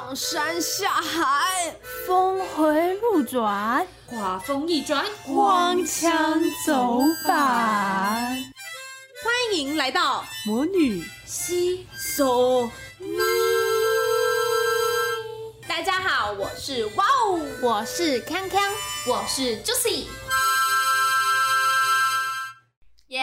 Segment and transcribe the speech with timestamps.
[0.00, 1.76] 上山下海，
[2.06, 7.36] 峰回路转，画风一转，光枪走板。
[9.22, 12.64] 欢迎来到魔女西索
[12.98, 13.18] 咪。
[15.68, 18.72] 大家好，我是哇哦，我是康康，
[19.06, 20.06] 我是 Juicy。
[23.08, 23.20] 耶！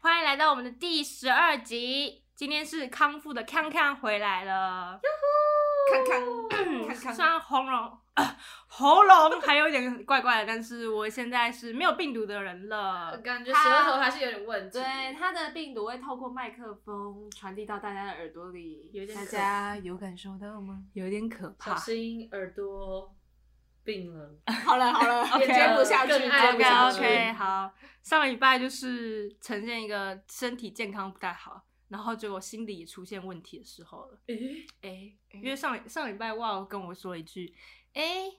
[0.00, 2.23] 欢迎来到我们的第十二集。
[2.34, 5.00] 今天是康复的康康回来了，
[5.88, 13.16] 康康康康，虽然喉咙、呃、喉咙还有点怪怪的，但是我现在是没有病毒的人了。
[13.18, 14.78] 感觉舌头还是有点问题。
[14.78, 20.82] 对，他的病毒会透过麦克风传递到大家的耳朵里，有点大家有感受到吗？
[20.94, 21.70] 有点可怕。
[21.70, 23.14] 小心耳朵
[23.84, 24.28] 病了。
[24.64, 26.98] 好了好了， 也接不下去，接不 OK 下去。
[26.98, 34.18] OK，好，上礼拜就是呈现一个身体健康不太好，然后结果心理也出现问题的时候了。
[34.26, 37.54] 诶，诶、因为上上礼拜哇跟我说一句，
[37.92, 38.30] 哎、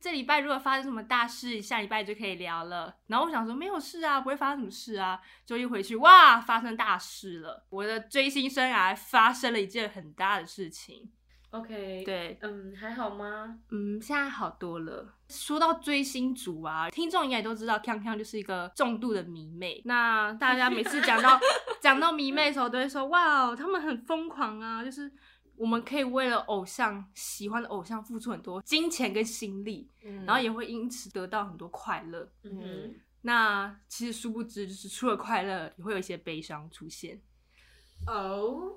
[0.00, 2.98] 这礼拜如果发生什么大事，下礼拜就可以聊了。
[3.06, 5.20] 然后我想说没有事啊，不会发生什么事啊。
[5.46, 7.66] 就一回去，哇，发生大事了！
[7.70, 11.12] 我的追星生涯发生了一件很大的事情。
[11.52, 13.58] OK，，对，嗯，还好吗？
[13.70, 15.14] 嗯，现在好多了。
[15.28, 19.82] 说到追星族啊，听众应该也都知道，康康就是一个重度的迷妹。
[19.84, 21.38] 那大家每次讲到
[21.78, 25.12] 讲到迷妹的时候，都会说哇，他们很疯狂啊，就是
[25.56, 32.26] 我们可以为了偶像喜欢的偶像付出很多金钱跟心力，嗯然后也会因此得到很多快乐。
[32.44, 37.20] 嗯，那其实殊不知，就是除了快乐，也会有一些悲伤出现。
[38.06, 38.72] 哦，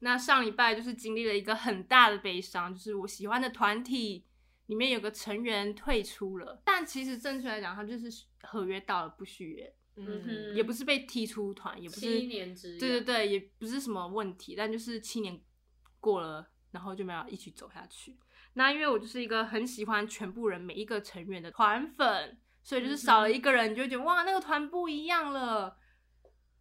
[0.00, 4.24] 那上礼拜就是经历了一个很大的悲伤，就是我喜欢的团体
[4.66, 8.08] 里面有个成员退出了，但其实正确来讲，他就是
[8.42, 15.38] 合约到了不续约，嗯也不是被踢出团，也不是七年之对对对，也不是什么问题，但就是七年
[15.98, 18.16] 过了，然后就没有一起走下去。
[18.54, 25.76] 那因为我就是一个很喜欢全部人每一个成员的团粉，所以就是少了一个人，你就会觉得哇，那个团不一样了。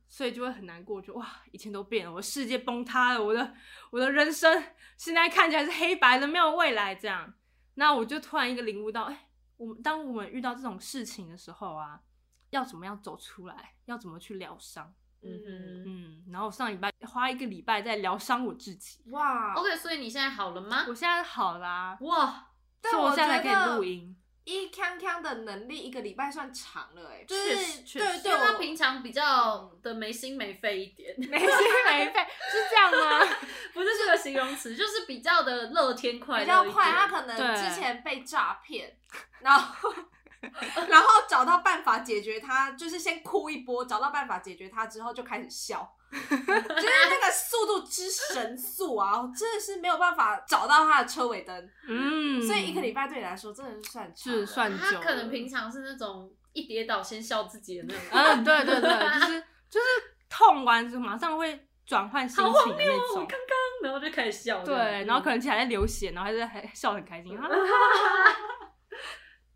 [0.10, 3.54] 所以就会很难过，就哇，一切都变了，我的世界崩塌了，我的
[3.92, 4.62] 我的人生
[4.98, 7.32] 现在看起来是黑白的，没有未来这样。
[7.76, 12.02] 那我就突然一个领悟到，哎、我们当我们遇到这种事情的时候啊，
[12.50, 14.92] 要怎么样走出来，要怎么去疗伤。
[15.22, 15.84] 嗯哼。
[15.86, 20.96] 嗯，然后上礼拜花一个礼拜在疗伤我自己，哇 OK，所以你现在好了吗我？
[20.96, 22.48] 现在好啦，哇，
[22.82, 24.16] 但所以我我现在可以录音。
[24.50, 28.00] 一康康的能力一个礼拜算长了哎，就是实确实。
[28.00, 31.48] 对对，因为他平常比较的没心没肺一点， 没心
[31.88, 32.20] 没肺
[32.52, 33.38] 是这样吗？
[33.74, 38.98] 不是这个形容词，就是比较的乐天快乐比较快，他可能之前被诈骗，
[39.42, 39.94] 然后
[40.88, 54.78] 然后找到办法解决他，就是先哭一波，找到办法解决他之后就开始笑，就是那个速度之神速啊，真的是没有办法找到他的车尾灯，嗯，所以一个礼拜对你来说真的是算是算久。
[54.78, 58.04] 他可能平常是那种一跌倒先笑自己的那种。
[58.12, 59.86] 嗯，对对对，就是就是
[60.30, 63.28] 痛完之后马上会转换心情的那种。
[63.28, 64.64] 刚刚，然后就开始笑。
[64.64, 67.36] 对，然后可能起来在流血，然后还是还笑得很开心。
[67.38, 67.48] 啊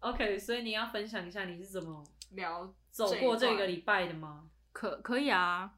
[0.03, 4.49] OK，所以你要分享一下你是怎么聊走过这个礼拜的吗？
[4.73, 5.71] 可可以啊，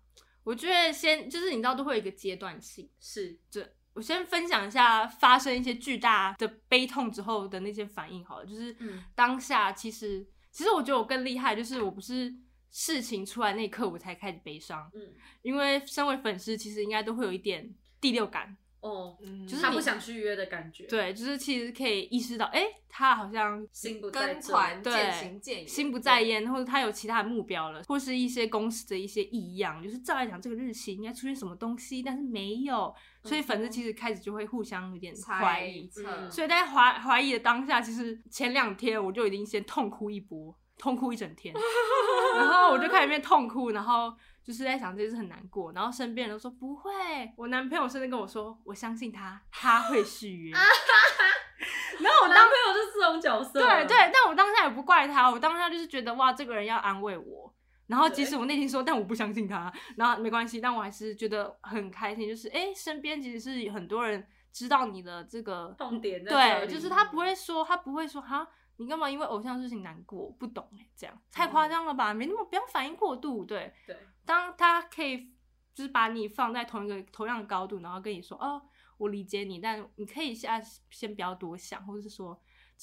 [0.43, 9.03] 我觉得先就是你知道都会有一个阶段性，是，这我先分享一下发生一些巨大的悲痛之后的那些反应好了，就是嗯。
[9.13, 12.33] 当下其实其实我觉得我更厉害，就是我不是
[12.71, 35.87] 事情出来那一刻我才开始悲伤，嗯，因为身为粉丝其实应该都会有一点第六感，哦，嗯就是你他不想续约的感觉，，对，就是其实可以意识到，哎、他好像心不在这跟团对渐行渐远，心不在焉，或者他有其他的目标了，或是一些公司的一些异样，就是照来讲这个日期应该出现什么东西，但是没有，所以粉丝其实开始就会互相有点怀猜疑。
[35.87, 41.53] 测，嗯所以在怀怀疑的当下，其实前两天我就已经先痛哭一波，痛哭一整天，
[42.37, 44.13] 然后我就开始变痛哭，然后
[44.45, 46.91] 就是在想这件事很难过，然后身边人都说不会，
[47.35, 50.53] 我男朋友甚至跟我说，我相信他，他会续约。
[50.53, 57.51] 然后我当男朋友就是这种角色，对对，，但我当下也不怪他，我当下就是觉得哇，这个人要安慰我。
[57.87, 68.47] 然后即使我内心说，但我不相信他，然后没关系，但我还是觉得很开心，就是哎，身边其实是很多人知道你的这个痛点在这对，就是他不会说，他不会说哈，
[68.77, 70.29] 你干嘛因为偶像事情难过？
[70.39, 72.13] 不懂哎、这样太夸张了吧？
[72.13, 73.45] 没那么不要反应过度。
[73.45, 75.31] 对，对，当他可以
[75.73, 78.61] 就是把你放在同一个同样的高度，然后跟你说哦，
[78.97, 82.41] 我理解你，但你可以先先不要多想，或者是说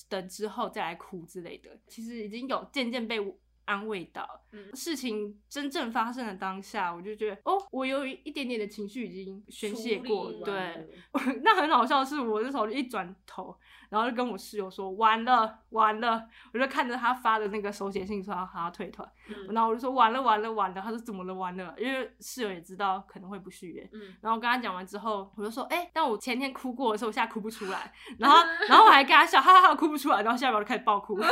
[0.09, 1.79] 等之后再来哭之类的。
[1.87, 3.19] 其实已经有渐渐被
[3.65, 4.29] 安慰到。
[4.53, 4.75] 嗯。
[4.75, 10.89] 事情真正发生的当下，我就觉得哦，我有一点点的情绪已经宣泄过对，
[11.43, 13.57] 那很好笑的是，我那时候一转头，
[13.89, 19.55] 然后就跟我室友说完了完了，我就看着他发的那个手写信说他他要退团，嗯。
[19.55, 27.93] 然后我就说完了完了完了，他说怎么了完了，因为室友也知道可能会不续约，嗯，然后我跟他讲完之后，我就说，哎、但我前天哭过的时候，我现在哭不出来。
[28.19, 28.39] 然后，
[28.69, 30.23] 然后我还跟他笑，哈哈哈，哭不出来。
[30.23, 31.17] 然后下一秒就开始爆哭，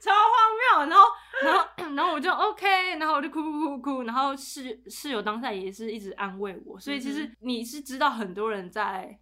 [0.00, 0.90] 超荒谬。
[0.90, 4.02] 然后，然后，然后我就 OK，然后我就哭哭哭哭。
[4.02, 9.18] 然后室室友当下也是一直安慰我，所以其实嗯你是知道很多人在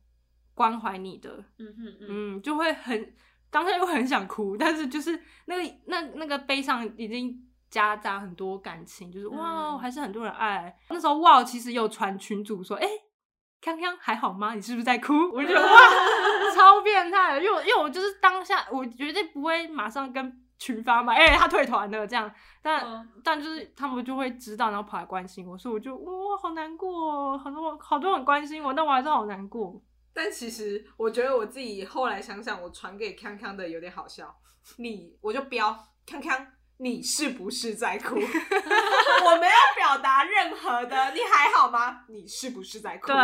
[0.55, 3.15] 关怀你的，嗯哼嗯，嗯，就会很
[3.51, 10.77] 当下又很想哭，但是就是那个那那个悲伤已经夹杂很多感情，就是哇，嗯还是很多人爱。
[10.91, 12.87] 那时候哇，其实有传群主说，哎、
[13.61, 14.55] 康康还好吗？
[14.55, 15.15] 你是不是在哭？
[15.33, 15.79] 我就觉得哇，
[16.55, 20.31] 超变态的，因为因为我就是当下，我绝对不会马上跟
[20.61, 22.31] 群发嘛，哎、他退团了这样，
[22.63, 26.89] 但、嗯但就是他们就会知道，然后跑来关心我，所以我就哇，好难过
[27.33, 29.83] 哦，很多好多人很关心我，但我还是好难过。
[30.13, 34.33] 但其实我觉得我自己后来想想，我传给康康的有点好笑。
[34.77, 35.75] 你我就标
[36.07, 36.47] 康康，
[36.77, 38.17] 你是不是在哭？
[38.21, 42.05] 我没有表达任何的，你还好吗？
[42.09, 43.07] 你是不是在哭？
[43.07, 43.17] 对，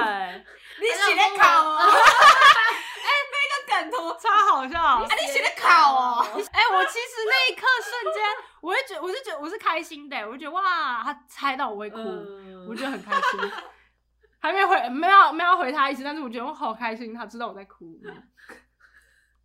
[0.80, 1.78] 你写的考哦。
[3.84, 4.80] 超好笑。
[4.80, 6.22] 啊，你写的考哦。
[6.22, 8.22] 哎、我其实那一刻瞬间，
[8.60, 13.52] 我会觉得，我是觉得我是开心的，我就觉得哇，他猜到我会哭，嗯我觉得很开心。
[14.38, 17.98] 还没回，没有没有回他意思，但是我觉得我好开心，他知道我在哭。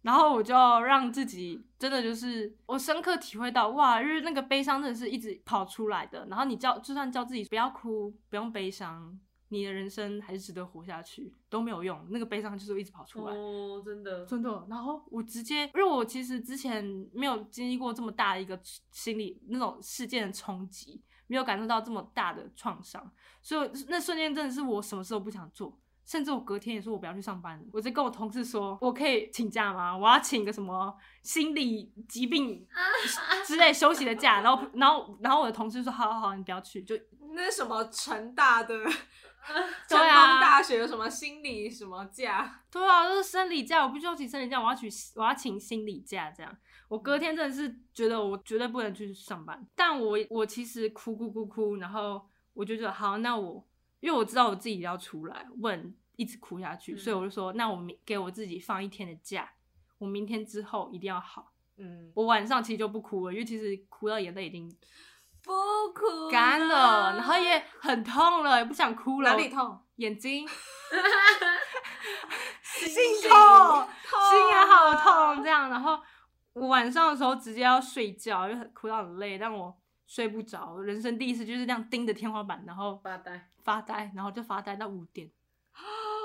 [0.03, 6.25] 然后我就让自己真的就是我深刻体会到哇，就是那个悲伤真的是一直跑出来的。
[6.27, 9.15] 然后你叫就算叫自己不要哭，不用悲伤，
[9.51, 13.35] 你的人生还是值得活下去，都没有用，那个悲伤就是一直跑出来。
[13.35, 16.83] 哦，真的，真的，然后我直接，因为我其实之前
[17.13, 18.57] 没有经历过这么大的一个
[18.91, 23.11] 心理那种事件的冲击，没有感受到这么大的创伤，
[23.41, 29.97] 所以那瞬间真的是我什么事都不想做，甚至我隔天也说我不要去上班了，我在跟我同事说，我可以请假吗？
[29.97, 32.65] 我要请个什么心理疾病
[33.45, 36.95] 之类休息的假，然后然后然后我的同事说，好好好，你不要去，就
[37.33, 38.75] 那什么成大的
[39.89, 42.63] 成功大学有什么心理什么假？
[42.71, 46.57] 对啊，就是生理假，我不需要请生理假，我要取我要请心理假，这样。
[46.87, 53.65] 我隔天真的是觉得我绝对不能去上班，但我我其实哭哭哭哭，然后我就觉得好，那我
[53.99, 59.49] 因为我知道我自己要出来，问一直哭下去，嗯所以我就说，那我明给我自己放一天的假，
[59.97, 61.53] 我明天之后一定要好。
[61.77, 64.69] 嗯，我晚上其实就不哭了，因为其实哭到眼泪已经
[65.43, 69.31] 不哭干了，然后也很痛了，也不想哭了。
[69.31, 69.83] 哪里痛？
[69.95, 70.47] 眼睛。
[72.63, 73.87] 心心痛
[74.29, 74.95] 心也好啊
[75.35, 75.69] 痛，这样。
[75.69, 75.99] 然后
[76.53, 79.77] 我晚上的时候直接要睡觉，就很哭到很累，但我
[80.07, 80.79] 睡不着。
[80.79, 83.49] 人生第一次就是这样盯着天花板，然后发呆。
[83.63, 85.29] 发呆，然后就发呆到五点。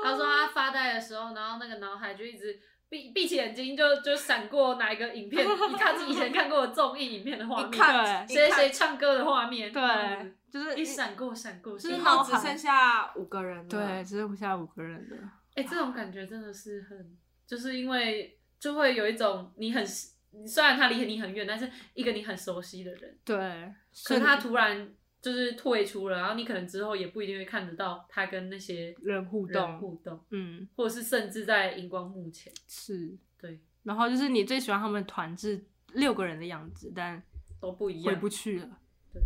[0.03, 5.45] 他说他发呆的时候，然后那个脑海就一直闭闭起眼睛就，就闪过哪一个影片，
[5.79, 13.65] 他自己以前看过的综艺影片的画面，谁谁唱歌的画面，对子，就是一闪过闪过，就是只剩下五个人了。
[13.69, 15.17] 对，只剩下五个人了。
[15.55, 17.17] 哎、这种感觉真的是很，
[17.47, 19.85] 就是因为就会有一种你很，
[20.47, 23.37] 虽然他离你很远，但是一个你很熟悉的人，对，
[24.05, 24.89] 可是他突然
[25.27, 33.19] 就是退出了，然后你可能之后也不一定会看得到他跟那些人互人动，互动，嗯，或者是甚至在荧光幕前，是。
[33.37, 35.61] 对，然后就是你最喜欢他们团是
[35.95, 37.21] 六个人的样子，但
[37.61, 38.79] 都不一样，回不去了。
[39.13, 39.21] 对，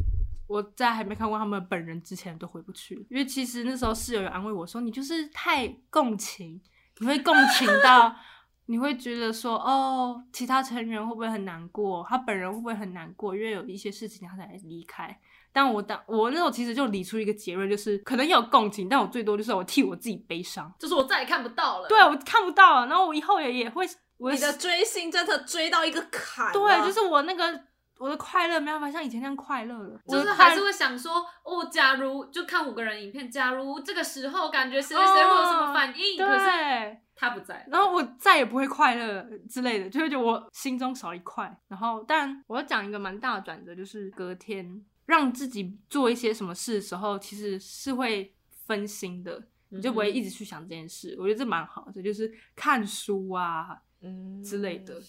[0.47, 6.59] 我在还没看过他们本人之前都回不去了，因为其实那时候室友有安慰我说，你就是太共情，
[7.01, 8.17] 你会共情到，
[8.65, 15.21] 你会觉得说，哦，其他成员会不会很难过，他本人会不会很难过，因为有一些事情他才离开。
[15.53, 20.73] 但我当我那时候其实就理出一个结论，就是可能有共情，但我最多就是我替我自己悲伤。
[20.79, 23.85] 就是我再也看不到了，对，我看不到了，然后我以后也也会，
[24.17, 26.53] 我你的追星真的追到一个坎。
[26.53, 27.61] 对，就是我那个
[27.99, 41.55] 我的快乐没办法像以前那样快乐了，就是还是会想说，哦，假如就看五个人影片，假如这个时候感觉谁谁谁会有什么反应，可是对，他不在，然后我再也不会快乐之类的，就会觉得我心中少一块。
[41.69, 48.33] 然后，但我要讲一个蛮大的转折，就是隔天让自己做一些什么事的时候，其实是会
[48.67, 51.17] 分心的，你就不会一直去想这件事。
[51.19, 55.03] 我觉得这蛮好的，就是看书啊嗯之类的，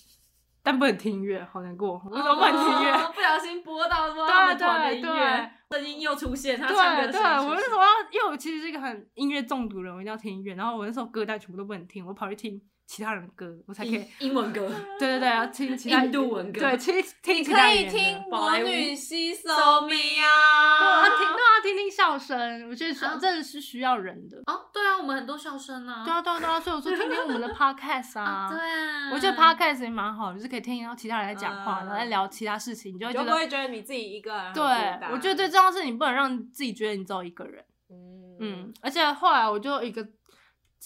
[0.63, 1.99] 但不能听音乐，好难过。
[2.09, 2.91] 为什么不能听音乐？
[2.91, 10.55] 哦 不小心播到说对他们团的音对乐，声音又出现，他唱歌对对，的声音出现我那时候要，因为我其实是一个很音乐中毒的人，我一定要听音乐。
[10.55, 14.33] 然后我那时候歌单全部都不能听，我跑去听其他人的歌，我才可以英。
[14.33, 14.67] 文歌，
[14.99, 16.59] 对对对，要听其他印度文歌。
[16.59, 17.91] 对，听听你可以其他语言的。
[17.91, 24.37] 听魔女西索米对啊，啊，听对啊，听听笑声，我觉得真的是需要人的。
[24.47, 28.23] 哦，对啊，我们很多笑声啊，对啊，对啊，对啊，所以我说听听我们的 podcast 啊。
[28.47, 34.67] 啊，对啊，我觉得 podcast 也蛮好，就是可以听到其他人在讲话，嗯然后在聊其他事情，你就就觉得，不会觉得你自己一个人很孤对
[34.99, 37.63] 单，我觉得最重要的是你不能让自己觉得你只有一个人。
[37.89, 38.37] 嗯。
[38.43, 40.05] 嗯，而且后来我就有一个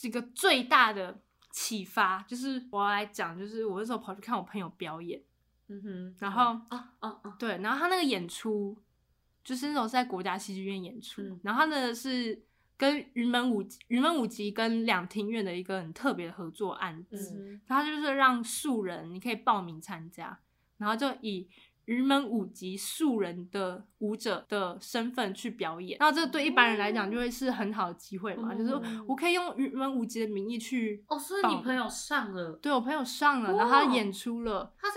[0.04, 1.18] 一个最大的
[1.56, 5.22] 启发，就是我要来讲，就是我那时候跑去看我朋友表演，
[5.70, 8.78] 嗯哼，然后啊啊啊，对，然后他那个演出
[9.42, 12.44] 就是那种是在国家戏剧院演出，嗯然后他的是
[12.76, 20.38] 跟云门舞云门舞集跟两厅院的一个很特别的合作案子，嗯然后就是让素人你可以报名参加，
[20.76, 21.48] 然后就以
[21.86, 34.74] 云门舞集素人的舞者的身份去表演，那这对一般人来讲就会是很好的机会嘛，就是嗯我可以用云门舞集的名义去哦，所以你朋友上了，对我朋友上了，然后他演出了。
[34.80, 34.96] 他在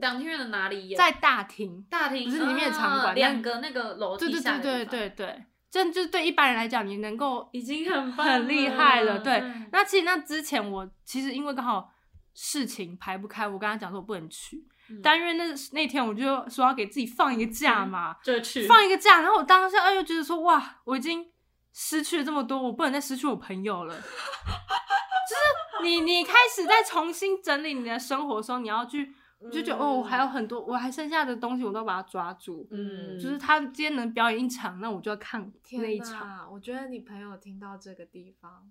[0.00, 0.98] 两厅院的哪里演？
[0.98, 9.20] 在大厅，大厅，不是里面的场馆啊两个那个楼对对梯下对的地方，对对对，这就是对一般人来讲，你能够已经很棒很厉害了。
[9.20, 11.90] 对嗯，那其实那之前我其实因为刚好
[12.34, 21.30] 事情排不开，我跟他讲说我不能去，嗯但因为那那天我就说要给自己放一个假嘛，就去放一个假，然后我当下又觉得说哇，我已经
[21.72, 23.94] 失去了这么多，我不能再失去我朋友了。
[24.00, 29.14] 就是你你开始在重新整理你的生活的时候，你要去。
[29.40, 32.66] 我就觉得、哦，我还有很多，我还剩下的东西，我都把它抓住。
[32.70, 36.50] 嗯，就是他今天能表演一场，那我就要看那一场。
[36.50, 38.70] 我觉得你朋友听到这个地方，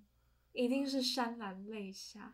[0.52, 2.34] 一定是潸然泪下。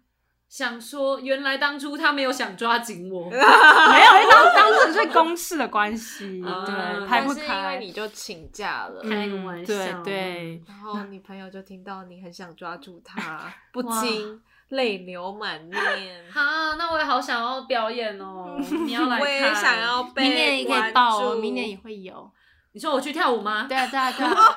[0.50, 7.80] 想说，原来当初他没有想抓紧我， 没有，因为当当时是公事的关系，啊对，拍不但是因为。
[7.86, 15.80] 你就请假了，开个玩笑嗯对对，然后你朋友就听到你很想抓住他， 不禁泪流满面。
[16.34, 19.22] 哈，那我也好想要表演哦，你要来看？
[19.22, 22.30] 我也想要被明年也可以报哦，明年也会有。
[22.74, 23.66] 你说我去跳舞吗？
[23.68, 24.56] 对啊，对啊，对啊， 哦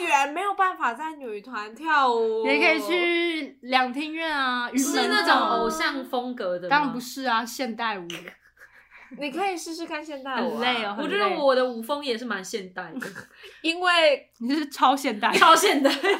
[0.00, 2.80] 艺员没有办法在女团跳舞，也可以。
[2.80, 6.70] 去两厅院啊，云是那种偶像风格的吗？
[6.70, 8.06] 当然不是啊，现代舞
[9.18, 13.06] 你可以试试看现代舞、啊，很累哦我觉得我的舞风也是蛮现代的，
[13.62, 16.16] 因为你是超现代，超现代，对，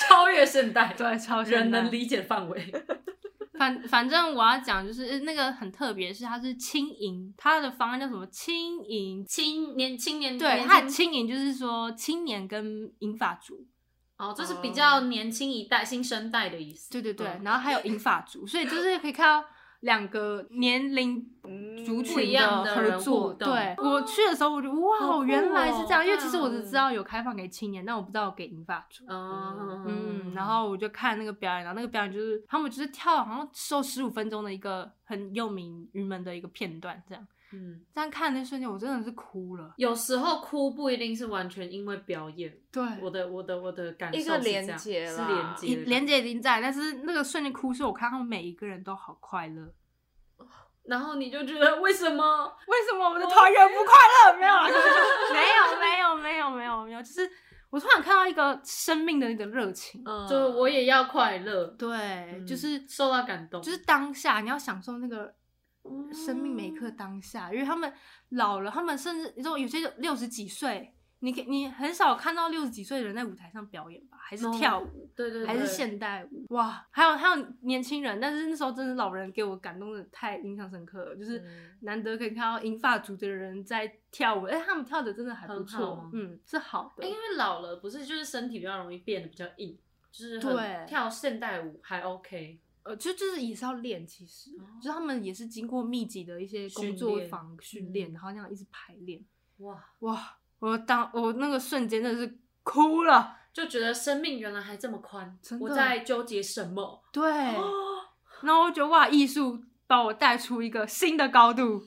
[0.00, 2.72] 超越现代，对超现代人能理解范围。
[3.58, 8.26] 反反正我要讲就是呃那个很特别，是它是轻盈，它的方案叫什么？
[8.26, 9.24] 轻盈？
[9.26, 13.66] 青年青年对，它的轻轻盈就是说青年跟银发族，
[14.18, 16.90] 哦，这是比较年轻一代、新生代的意思。
[16.90, 19.48] 对对对，嗯然后还有银发族，所以就是可以看到
[19.80, 21.20] 两个年龄
[21.84, 23.34] 族不群的合作。
[23.34, 29.04] 对我去的时候，我就哇，原来是这样，哦因为其实我只知道有开放给青年，但我不知道给银发族。
[29.08, 37.26] 嗯嗯，然后我就看那个表演，然后那个表演就是他们就是跳好像收十五分钟的一个很有名云门的一个片段，这样。
[37.52, 39.72] 嗯，但看那瞬间，我真的是哭了。
[39.76, 49.72] 有时候哭不一定是完全因为表演，对，我的我的我的感受一个是这样连接是连接，连接已经在，但是那个瞬间哭是我看他们每一个人都好快乐。
[50.84, 52.46] 然后你就觉得为什么？
[52.68, 53.94] 为什么我们的团员不快
[54.32, 54.38] 乐？
[54.38, 54.66] 没有啊，
[55.34, 57.28] 没有，没有，没有，没有，没有，就是
[57.70, 60.00] 我突然看到一个生命的那个热情。
[60.04, 61.96] 嗯，就我也要快乐，对，
[62.34, 65.34] 嗯就是受到感动，就是当下你要享受那个
[66.12, 67.92] 生命每一刻当下，因为他们
[68.30, 75.10] 老了，他们甚至你说有些六十几岁，你可你很少看到六十几岁的人在舞台上表演吧，还是哦跳舞。
[75.16, 76.44] 对对对，还是现代舞。
[76.50, 81.72] 哇，还有还有年轻人，但是那时候真的老人给我感动的太印象深刻了，就是嗯。
[81.82, 89.78] 难得可以看到银发族的人在跳舞，哎、他们跳的真的还不错，嗯，是好的，欸因为老了不是就是身体比较容易变得比较硬，
[90.10, 90.50] 就是对。
[90.50, 99.24] 很跳现代舞还 OK，呃，就就是也是要练，其实、哦就是他们也是经过密集的一些工作坊训练，嗯然后那样一直排练，
[99.58, 107.02] 哇，哇，我当我那个瞬间真的是哭了，就觉得生命原来还这么宽我在纠结什么？
[107.12, 107.22] 对，
[108.42, 111.82] 然后我觉得哇，艺术把我带出一个新的高度，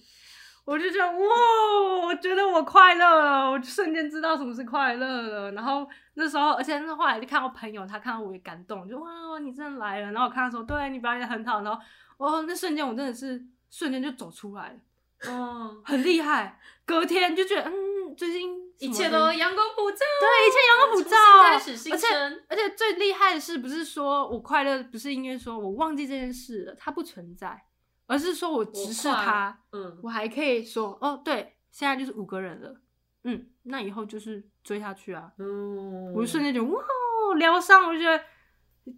[0.65, 5.51] 我就觉得哇，我觉得我快乐了，我就瞬间知道什么是快乐了。
[5.53, 10.11] 然后那时候，而且那后来就看到朋友，他看到我也感动，就哇，你真的来了。
[10.11, 11.81] 然后我看他说，对你表演的很好，然后
[12.17, 14.79] 哦，那瞬间我真的是瞬间就走出来了，
[15.27, 16.59] 嗯，很厉害。
[16.85, 22.07] 隔天就觉得，嗯，最近一切都阳光普照，对，一切阳光普照，开始新而且
[22.47, 27.63] 而且最厉害的是，不是说我快乐，不是因为说我忘记这件事了，它不存在，
[28.09, 32.81] 而是说我直视他，嗯，我还可以说，哦，对，现在就是五个人了，
[33.23, 36.81] 嗯，那以后就是追下去啊，嗯，我就瞬间就哇，
[37.37, 38.23] 疗伤，我就觉得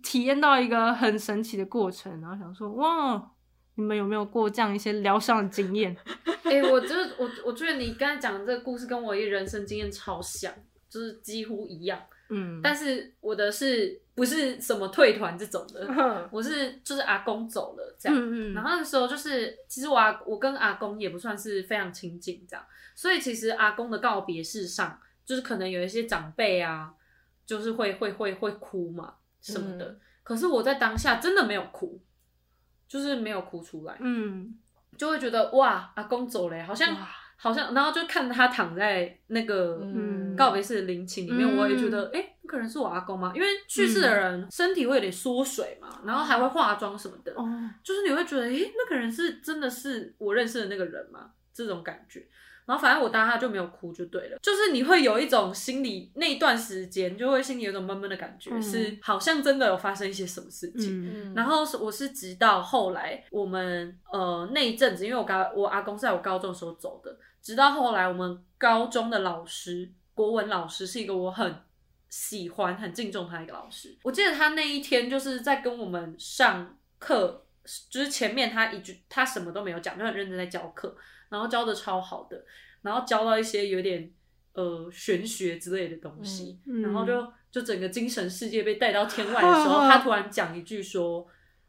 [0.02, 3.32] 体验到一个很神奇的过程，然后想说哇，
[3.76, 5.94] 你们有没有过这样一些疗伤的经验？
[6.44, 10.54] 哎、我就是我，我觉得你刚才讲的这个故事跟我一人生经验超像，
[10.90, 12.00] 就是几乎一样。
[12.32, 15.86] 嗯，但是我的是不是什么退团这种的？
[15.90, 18.18] 嗯我是就是阿公走了这样。
[18.18, 26.94] 嗯然后那个时候就是，其实我阿我跟阿公也不算是非常亲近这样，所以其实阿公的告别式上，就是可能有一些长辈啊，
[27.46, 29.86] 就是会会会会哭嘛什么的。
[29.86, 32.00] 嗯可是我在当下真的没有哭，
[32.88, 34.56] 就是没有哭出来，嗯，
[34.96, 37.10] 就会觉得哇，阿公走了，好像哇
[37.42, 40.36] 好像，然后就看他躺在那个嗯。
[40.36, 43.34] 告别式的陵寝里面，嗯我也觉得，哎、那个人是我阿公吗？
[43.36, 47.46] 因为去世的人身体会有点缩水嘛，然后还会化妆什么的，哦，
[47.84, 51.32] 就是你会觉得，诶，那个人是真的是我认识的那个人吗？
[51.54, 52.26] 这种感觉。
[52.66, 58.62] 然后反正我当下就没有哭就对了，就是你会有一种心里那一段时间就会心里有一种闷闷的感觉，嗯。
[58.62, 61.06] 是好像真的有发生一些什么事情。
[61.06, 61.34] 嗯。
[61.36, 71.56] 然后是我是直到后来我们呃那一阵子，因为我高我阿公是在我高中的时候走的，直到后来我们高中的老师国文老师是一个我很
[72.10, 73.98] 喜欢很敬重他的一个老师。
[74.04, 77.46] 我记得他那一天就是在跟我们上课，
[77.90, 80.96] 就是前面他一句他什么都没有讲，就很认真在教课，
[81.30, 82.44] 然后教的超好的，
[82.82, 84.12] 然后教到一些有点
[84.54, 91.26] 呃玄学之类的东西，嗯然后就就整个精神世界被带到天外的时候， 他突然讲一句说：“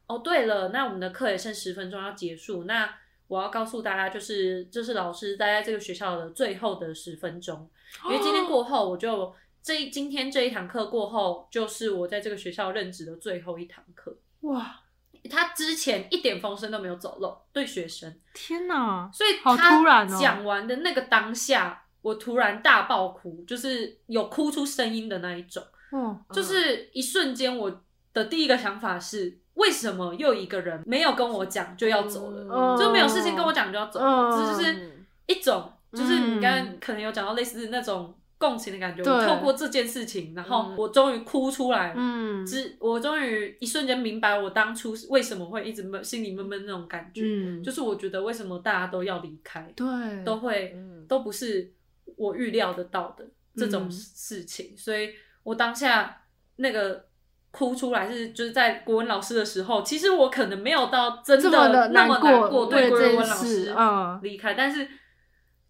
[0.07, 2.93] 哦，对了，那我们的课也剩十分钟要结束，那
[3.33, 7.69] 我要告诉大家，就是这是老师待在这个学校的最后的十分钟，
[8.05, 9.33] 因为今天过后我就。”
[9.65, 14.13] 这一今天这一堂课过后，就是我在这个学校任职的最后一堂课。
[14.41, 14.81] 哇，
[15.29, 25.63] 他之前一点风声都没有走漏，对学生，天哪，所以好他突然哦讲完的那个当下，我突然大爆哭，就是有哭出声音的那一种，
[25.93, 32.77] 嗯，就是一瞬间我的第一个想法是，为什么又一个人没有跟我讲就要走了，嗯。
[32.77, 34.31] 就没有事情跟我讲就要走了，嗯。
[34.31, 36.65] 这就是一种，就是你刚嗯。
[36.65, 40.75] 刚可能有讲到类似那种共情的感觉，我透过这件事情，然后嗯。
[40.77, 42.45] 我终于哭出来，嗯。
[42.45, 49.85] 只我终于一瞬间明白我当初为什么会一直闷心里闷闷那种感觉，嗯，就是我觉得为什么大家都要离开，对，
[50.25, 51.05] 都会嗯。
[51.07, 51.71] 都不是
[52.15, 53.91] 我预料得到的这种嗯。
[53.91, 55.11] 事情，所以
[55.43, 56.23] 我当下
[56.55, 57.05] 那个
[57.53, 64.87] 哭出来是就是在国文老师的时候，其实我可能没有到真的那么难过对国文老师啊离开，但是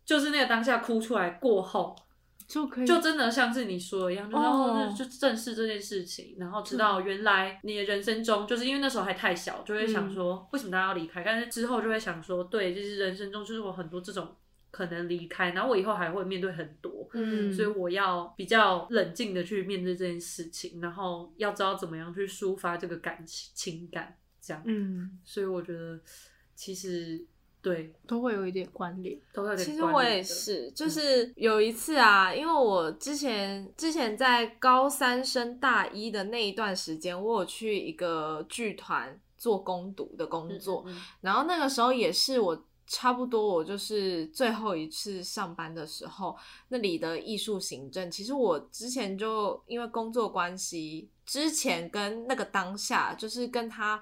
[0.05, 1.93] 就是那个当下哭出来过后，
[2.47, 2.87] 就可以。
[2.87, 4.87] 就真的像是你说的一样，就然哦。
[4.87, 10.13] 后就就正视这件事情，然后知道原来你的人生中，就是因为那时候还太小，就会想嗯。
[10.13, 14.33] 说为什么大家要离开，但是之后就会想说，对，就是人生中就是我很多这种
[14.73, 17.53] 可能离开，然后我以后还会面对很多，嗯。
[17.53, 25.99] 所以我要比较冷静的去面对这件事情，然后要知道怎么样去抒发这个感情情感，这样，嗯，所以我觉得
[26.55, 27.23] 其实
[27.61, 27.93] 对。
[28.07, 29.15] 都会有一点关联。
[29.31, 41.01] 都有点其实我也是，就是有一次啊，因为我之前之前在高三升大一的那一段时间，我有去一个剧团做攻读的工作，嗯嗯嗯。
[41.21, 46.37] 然后那个时候也是我差不多我就是最后一次上班的时候，
[46.69, 54.01] 那里的艺术行政，其实我之前就因为工作关系，之前跟那个当下就是跟他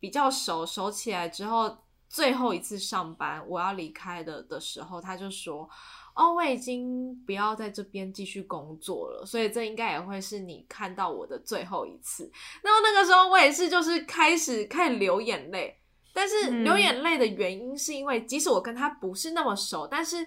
[0.00, 1.76] 比较熟，熟起来之后，
[2.08, 5.68] 最后一次上班我要离开的的时候，他就说。
[6.14, 12.30] 哦，我已经不要在这边继续工作了，所以这应该也会是你看到我的最后一次。
[12.62, 15.74] 然后那个时候我也是，就是开始开始流眼泪，
[16.12, 16.64] 但是嗯。
[16.64, 20.26] 流眼泪的原因是因为，即使我跟他不是那么熟，但是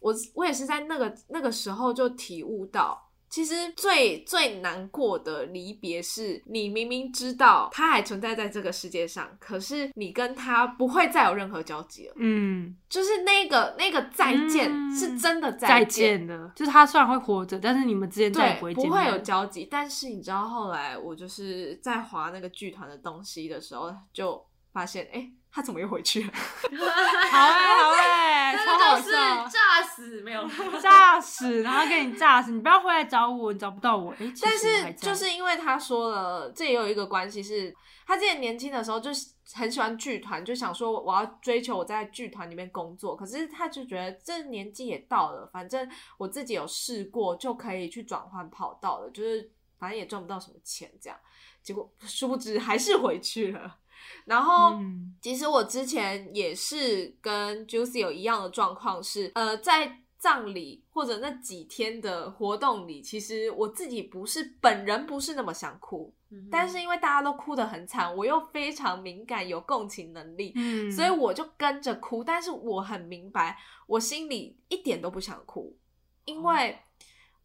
[0.00, 14.94] 我我也是在那个那个时候就体悟到，其实最最难过的离别是，你明明知道他还存在在这个世界上，可是你跟他不会再有任何交集了，嗯，就是那个那个再见、嗯。
[14.94, 16.18] 是真的再见。
[16.18, 19.66] 见的，就是他虽然会活着，但是你们之间再不会，不会有交集。
[19.70, 24.42] 但是你知道，后来我就是在划那个剧团的东西的时候，就
[24.76, 26.30] 发现，哎、他怎么又回去了？
[26.36, 30.46] 好哎、好哎、 超好笑， 炸死没有。
[30.82, 34.12] 炸死，然后给你炸死，你不要回来找我，你找不到我。
[34.20, 37.74] 哎、但是就是因为他说了，这也有一个关系是，
[38.06, 43.16] 他之前年轻的时候就是很喜欢剧团，就想说我要追求我在剧团里面工作。
[43.16, 51.18] 可是他就觉得这年纪也到了，反正我自己有试过，就可以去转换跑道了，就是反正也赚不到什么钱这样。
[51.62, 53.78] 结果殊不知还是回去了。
[54.24, 55.14] 然后，嗯。
[55.22, 70.92] 其实我之前也是跟 Juicy 有一样的状况是，呃，在葬礼或者那几天的活动里，其实我自己不是本人不是那么想哭，嗯但是因为大家都哭得很惨，我又非常敏感，有共情能力，嗯。
[70.92, 72.22] 所以我就跟着哭。
[72.22, 75.76] 但是我很明白，我心里一点都不想哭，
[76.24, 76.78] 因为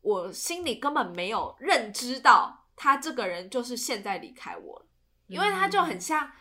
[0.02, 4.86] 我心里根本没有认知到他这个人就是现在离开我了，
[5.28, 6.32] 因为他就很像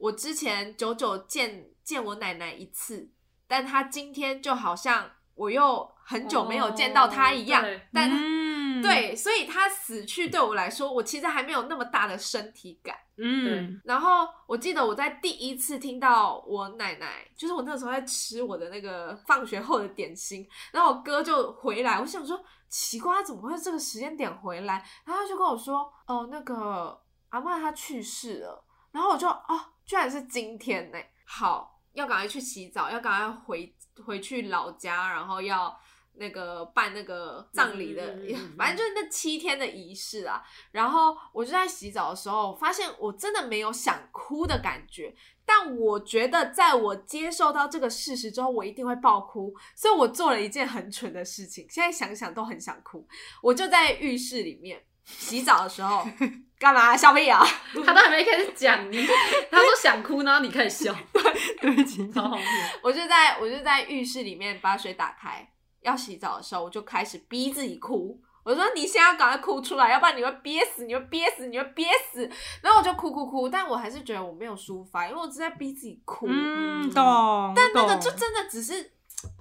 [0.00, 3.10] 我之前久久见见我奶奶一次，
[3.46, 8.10] 但她今天就好像我又很久没有见到她一样，哦对但。
[8.10, 12.96] 嗯，对，所以她死去对我来说，我其实还没有那么大的身体感。
[13.18, 24.82] 嗯，然后我记得我在第一次听到我奶奶，就是我那时候在吃我的那个放学后的点心，然后我哥就回来，我想说奇怪，他怎么会这个时间点回来？
[25.04, 28.64] 然后他就跟我说，哦，那个阿嬷她去世了。
[28.92, 33.74] 然后我就哦，居然是今天呢，好，要赶快去洗澡，要赶快回
[34.06, 35.76] 回去老家，然后要。
[36.14, 38.14] 那个办那个葬礼的，
[38.58, 40.42] 反正就是那七天的仪式啊。
[40.72, 45.14] 然后我就在洗澡的时候，发现我真的没有想哭的感觉，
[45.46, 53.06] 但我觉得在我接受到这个事实之后，我一定会爆哭，所以我做了一件很蠢的事情，现在想想都很想哭。
[53.40, 56.04] 我就在浴室里面洗澡的时候，
[56.60, 57.42] 干嘛笑屁啊？
[57.84, 59.04] 他都还没开始讲，你
[59.50, 60.94] 他说想哭，然后你开始笑，
[61.60, 62.48] 对不起，超荒谬。
[62.82, 68.20] 我就在我就在浴室里面把水打开，要洗澡的时候，我就开始逼自己哭。
[68.42, 72.28] 我说你现在赶快哭出来，要不然你会憋死，你会憋死，你会憋死。
[72.62, 76.26] 然后我就哭哭哭，但我还是觉得我没有抒发，因为我只在逼自己哭。
[76.28, 77.52] 嗯，懂。
[77.56, 78.92] 但那个就真的只是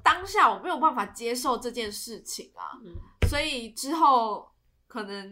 [0.04, 2.94] 当下我没有办法接受这件事情啊，嗯
[3.30, 4.50] 所以之后
[4.88, 5.32] 可能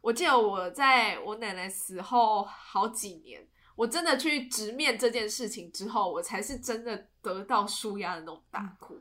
[0.00, 8.96] 我记得我在我奶奶死后好几年，我真的去直面这件事情之后，我才是真的得到舒压的那种大哭。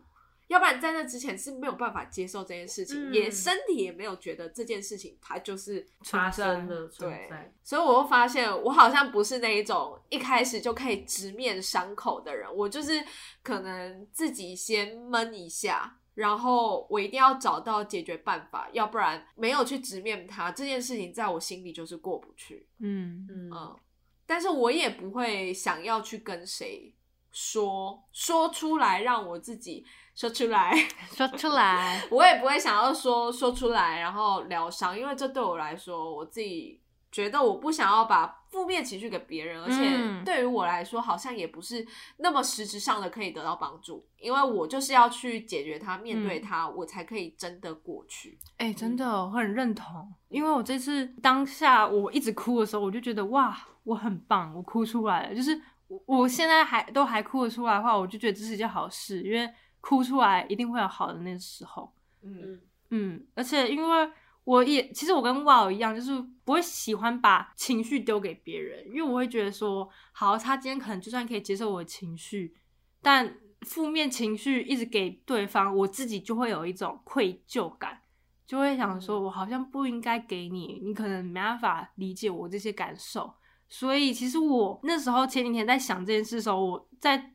[0.48, 13.04] 要不然在那之前是没有办法接受这件事情，嗯也身体也没有觉得这件事情它就是发生了存对在，，所以我会发现，我好像不是那一种一开始就可以直面伤口的人，我就是
[13.44, 22.68] 可能自己先闷一下，然后我一定要找到解决办法，要不然没有去直面它这件事情，在我心里就是过不去。
[22.80, 23.80] 嗯嗯嗯，
[24.26, 26.92] 但是我也不会想要去跟谁
[27.32, 30.74] 说说出来，让我自己说出来。
[31.14, 36.82] 说出来，我也不会想要说说出来，然后疗伤，因为这对我来说，我自己
[37.18, 41.84] 觉得我不想要把负面情绪给别人，而且嗯对于我来说，好像也不是
[42.18, 48.38] 那么实质上的可以得到帮助，因为我就是要去解决它，面对它，我才可以真的过去。
[48.58, 55.34] 哎、真的我很认同，因为我这次当下我一直哭的时候，我就觉得哇，我很棒，我哭出来了。
[55.36, 59.52] 就是我我现在还都还哭得出来的话，我就觉得这是一件好事，因为
[59.82, 61.92] 哭出来一定会有好的那时候。
[62.22, 64.12] 嗯嗯嗯，而且因为
[64.48, 72.56] 我也其实我跟 Wow 一样，就是不会喜欢把情绪丢给别人，因为我会觉得说，好，他今天可能就算可以接受我的情绪，
[73.02, 78.04] 但负面情绪一直给对方，我自己就会有一种愧疚感，
[78.46, 83.34] 就会想说，我好像不应该给你，你可能没办法理解我这些感受。
[83.68, 87.34] 所以其实我那时候前几天在想这件事的时候，我在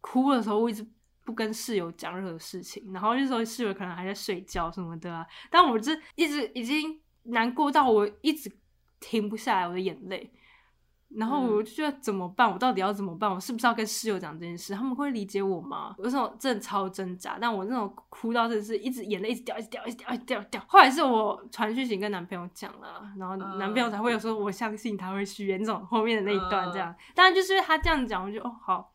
[0.00, 0.86] 哭的时候，我一直
[1.24, 8.50] 不跟室友讲任何事情，然后那时候室友可能还在睡觉什么的啊，但我这一直已经难过到我一直
[8.98, 10.32] 停不下来我的眼泪，
[11.10, 12.50] 然后我就觉得怎么办？
[12.50, 13.30] 我到底要怎么办？
[13.30, 14.74] 我是不是要跟室友讲这件事？
[14.74, 15.94] 他们会理解我吗？
[15.98, 20.64] 我那种真的超挣扎，但我那种哭到真的是一直眼泪一直掉，一直掉，一直掉，一直掉，掉。
[20.66, 26.94] 后来是我传讯息跟男朋友讲了，然后男朋友才会有说我相信他会续约这种后面的那一段这样。
[27.14, 28.91] 当然就是他这样讲，我就哦好。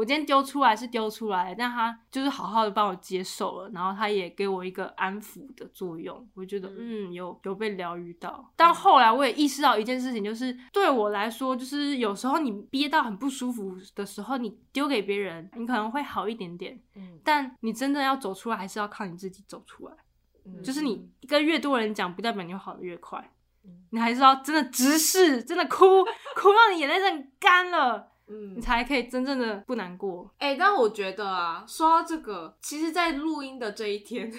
[0.00, 8.50] 我今天丢出来是丢出来，但他就是好好的帮我接受了，然后他也给我一个安抚的作用，我觉得嗯有有被疗愈到。
[8.56, 19.94] 但后来我也意识到一件事情，就是对我来说，就是有时候你憋到很不舒服的时候，你丢给别人，你可能会好一点点，嗯但你真的要走出来，还是要靠你自己走出来。
[20.46, 23.30] 嗯就是你跟越多人讲，不代表你会好的越快
[23.66, 26.02] 嗯，你还是要真的直视，真的哭，
[26.34, 28.09] 哭到你眼泪真的干了。
[28.30, 28.54] 嗯。
[28.56, 30.32] 你才可以真正的不难过。
[30.38, 34.32] 哎、但我觉得啊，说到这个，其实，在录音的这一天，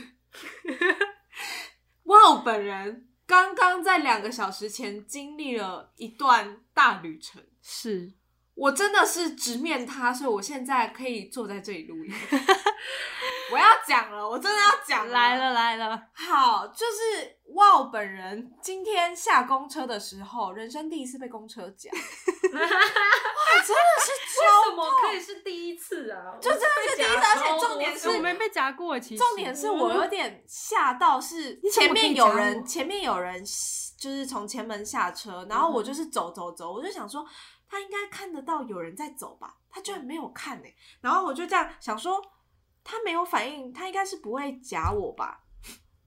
[2.04, 8.14] 哇哦，本人刚刚在两个小时前经历了一段大旅程，是，
[8.62, 12.14] 我真的是直面他，所以我现在可以坐在这里录音。
[13.52, 15.36] 我要讲了，我真的要讲来。
[15.36, 33.44] 了来了，好，就是哇哦，本人今天下公车的时候，人生第一次被公车夹， 哇，真的是 为什么可以是第一次啊，就真的是第一次而且重点是我没被夹过，其实重点是我有点吓到，是怎么前面可以夹有人，我前面有人
[34.00, 37.26] 就是从前门下车，然后我就是走走走，我就想说
[37.72, 40.68] 他应该看得到有人在走吧，他居然没有看呢、
[41.00, 42.22] 然后我就这样想说
[42.84, 45.40] 他没有反应，他应该是不会夹我吧，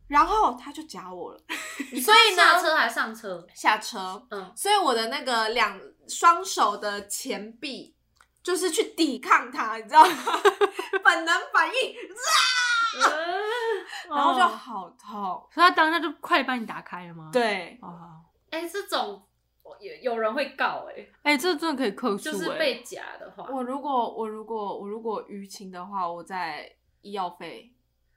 [0.07, 1.41] 然后他就夹我了，
[2.05, 7.97] 所以呢下车还上车，下车，嗯，所以我的那个两双手的前臂
[8.43, 10.13] 就是去抵抗他，你知道吗？
[11.03, 11.95] 本能反应，
[14.15, 15.49] 然后就哦好痛。
[15.51, 19.27] 所以他当下就快点帮你打开了吗？，对，哦，哎，这种
[19.81, 26.71] 有有人会告哎，哎，这真的可以克诉，哎就是被夹的话，我如果我如果我如果淤青的话，我在
[27.03, 27.73] 医药费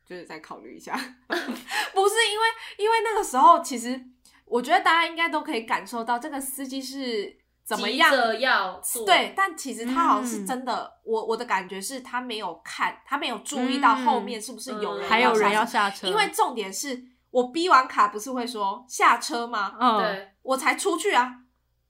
[0.05, 0.93] 就是再考虑一下。
[1.27, 2.45] 不是因为
[2.77, 3.99] 因为那个时候，其实
[4.45, 19.75] 我觉得大家应该都可以感受到这个司机是怎么样要，对，但其实他好像是嗯真的，我我的感觉是他没有看，他没有注意到后面是不是有人嗯还有人要下下车，因为重点是我逼完卡不是会说下车吗？
[19.79, 21.41] 嗯，对，我才出去啊，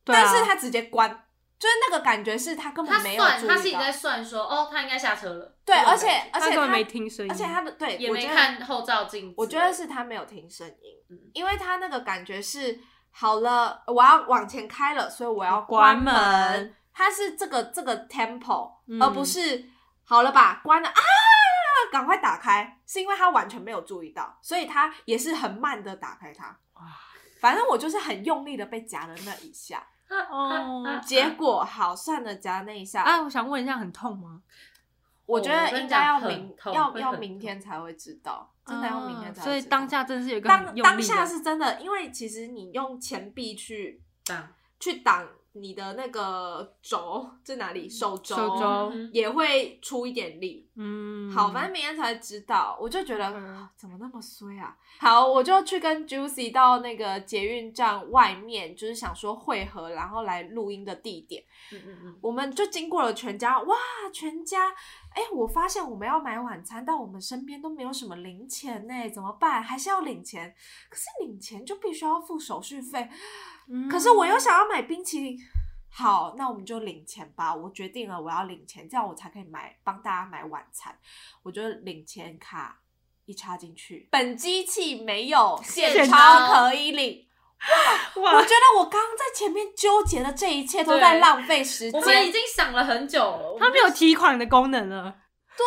[0.03, 0.21] 对啊。
[0.23, 1.09] 但是他直接关，
[1.59, 11.17] 就是那个感觉是他根他本没有算注意到他自己在，算说，哦，他应该下车了，对，这种而且感觉而且他他根本没听声音，而且他的对也没我觉得看后照镜子，我觉得是他没有听声音，嗯。
[11.33, 12.79] 因为他那个感觉是
[13.11, 16.13] 好了，我要往前开了，所以我要关门。
[16.13, 16.75] 门。
[16.93, 19.63] 它是这个这个 tempo，、嗯而不是
[20.03, 20.95] 好了吧，关了啊，
[21.91, 26.45] 赶快打开，是因为他完全没有注意到，所以他也是很慢的打开它。
[26.73, 26.81] 哇
[27.39, 29.87] 反正我就是很用力的被夹了那一下，
[30.29, 30.99] 哦。
[31.05, 34.41] 结果好算了，夹那一下，啊，我想问一下，很痛吗？
[35.25, 39.43] 我觉得应该要明要要明天才会知道， 真的要明天才会知道。
[39.43, 44.47] 啊所以当下真的是有一个当当下是真的，因为其实你用前臂去挡。
[44.79, 50.67] 去挡你的那个肘在哪里，手肘手肘嗯也会出一点力。
[50.75, 53.31] 嗯，好，反正明天才知道，我就觉得、
[53.75, 54.77] 怎么那么衰啊！
[54.99, 61.43] 好，我就去跟 Juicy 到那个捷运站外面，就是想说汇合，然后来录音的地点。
[61.71, 63.75] 嗯嗯嗯，我们就经过了全家，哇，
[64.13, 64.71] 全家！
[65.17, 69.63] 哎，我发现我们要买晚餐，但我们身边都没有什么零钱呢，怎么办？
[69.63, 70.53] 还是要领钱？
[70.91, 73.09] 可是领钱就必须要付手续费，
[73.67, 75.39] 嗯可是我又想要买冰淇淋。
[75.89, 77.55] 好，那我们就领钱吧。
[77.55, 80.95] 我决定了，我要领钱，这样我才可以买帮大家买晚餐。
[81.41, 82.83] 我就领钱卡
[83.25, 87.26] 一插进去，本机器没有 现钞可以领。
[88.21, 92.33] 哇我觉得我刚刚在前面纠结的这一切都在浪费时间我们已间。
[92.33, 95.15] 经想了很久了，他没有提款的功能了，
[95.57, 95.65] 对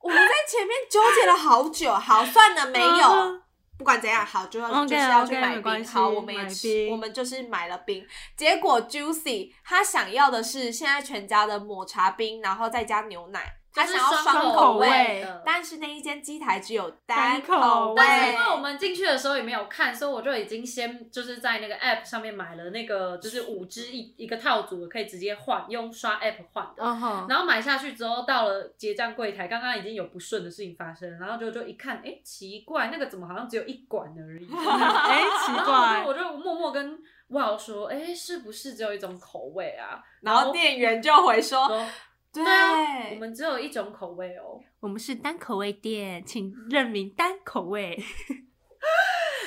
[0.00, 1.92] 我们在前面纠结了好久。
[1.94, 3.08] 好，算了，没有。
[3.08, 3.40] 嗯
[3.76, 5.84] 不管怎样，好就要就是要去买冰。
[5.84, 8.06] 好，我们也买吃，我们就是买了冰。
[8.36, 15.26] 结果 Juicy 他想要的是现在全家的抹茶冰，然后再加牛奶，他想要双口口味。
[15.44, 26.82] 但是那一间机台只有单单口口但是因味们进去的时候也没有看，所以我就已经先就是在那个 app 上面买了那个就是五支一一个套组，可以直接换，用刷 app 换的。
[27.28, 34.48] 然后买下去之后，到了结账柜台，刚刚已经有不顺的事情发生，然后就就一看，哎，奇怪，那个怎么好像只有一管而已？
[34.50, 36.98] 哎，奇然后怪，我就我就默默跟
[37.28, 40.02] Wow 说，哎，是不是只有一种口味啊？
[40.20, 41.86] 然后店员就回说说
[42.32, 44.60] ，：“对对啊，我们只有一种口味哦。
[44.80, 47.98] 我们是单口味店，请认明单口味。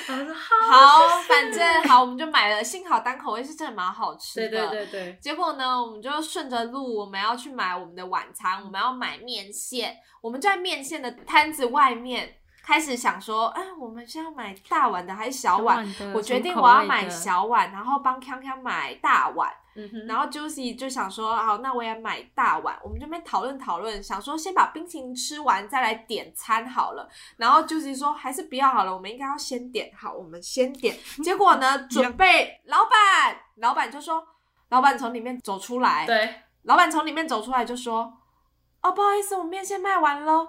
[0.70, 2.64] 好，反正好，我们就买了。
[2.64, 4.68] 幸好单口味是真的蛮好吃的。
[4.68, 15.86] 对对对，结果呢，我们就顺着路，我们要去买我们的晚餐，我们要买面线，我们就在面线的摊子外面开始想说，哎，我们是要买大碗的还是小碗？
[16.14, 19.52] 我决定我要买小碗，然后帮康康买大碗。
[19.92, 22.76] 嗯，然后 Juicy 就想说，好，那我也买大碗。
[22.82, 27.08] 我们这边讨论讨论，想说先把冰淇淋吃完再来点餐好了。
[27.36, 29.90] 然后 Juicy 说，还是不要好了，我们应该要先点。
[29.96, 30.96] 好，我们先点。
[31.22, 34.22] 结果呢， 准备老板，老板就说，
[34.70, 38.12] 老板从里面走出来，对，老板从里面走出来就说，
[38.82, 40.48] 哦，不好意思，我们面线卖完喽。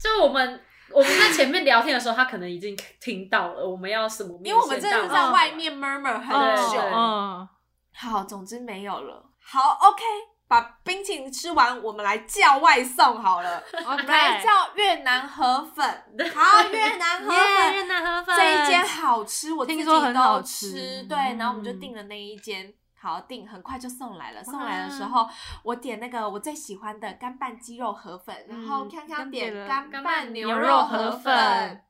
[0.00, 6.80] 就我们我们在前面聊天的时候，他可能已经听到了我们要什么面线，因为我们真的是在外面 murmur 很久。
[6.92, 7.48] 嗯，
[7.96, 9.30] 好，总之没有了。
[9.40, 10.02] 好，OK，
[10.48, 13.62] 把冰淇淋吃完，我们来叫外送好了。
[13.86, 15.84] 我们来叫越南河粉。
[16.34, 21.02] 好，越南河，粉越南河粉这一间好吃，我听说很好都吃吃。
[21.04, 22.72] 对，然后我们就嗯订了那一间。
[22.96, 24.42] 好订，很快就送来了。
[24.42, 25.28] 送哇来的时候，
[25.62, 31.84] 我点那个我最喜欢的干拌鸡肉河粉，然后嗯康康跟点了干干拌拌牛肉河河粉粉。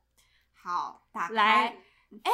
[0.61, 1.75] 好，打开来，
[2.23, 2.31] 哎，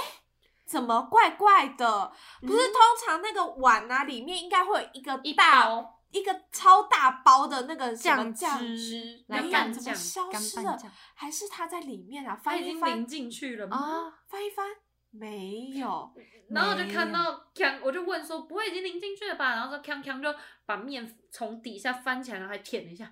[0.72, 2.12] 怎么怪怪的？
[2.40, 10.90] 不是嗯通常那个碗啊，里面应该会有一个一大包一个超大包的那个什么酱酱汁然后干怎么消失了酱？
[11.14, 12.40] 还是它在里面啊？
[12.42, 13.78] 它已经翻一翻淋进去了吗？
[13.78, 14.66] 啊，翻一翻，
[15.12, 16.10] 没有。
[16.50, 19.52] 然后我就看到锵，我就问说不会已经淋进去了吧？
[19.52, 23.12] 然后说锵锵就把面从底下翻起来，然后还舔了一下，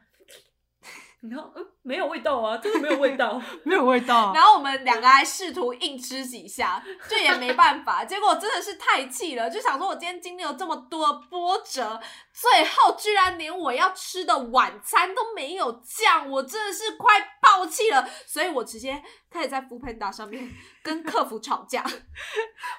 [1.22, 3.42] 然后嗯没有味道啊，真的没有味道。
[3.66, 8.06] 没有味道然后我们两个还试图硬吃几下，就也没办法。
[8.06, 12.00] 结果真的是太气了，就想说我今天经历了这么多波折，
[12.32, 18.08] 最后居然连我要吃的晚餐都没有酱，我真的是快爆气了。
[18.26, 20.50] 所以我直接开始在 f o o Panda 上面
[20.82, 21.84] 跟客服吵架，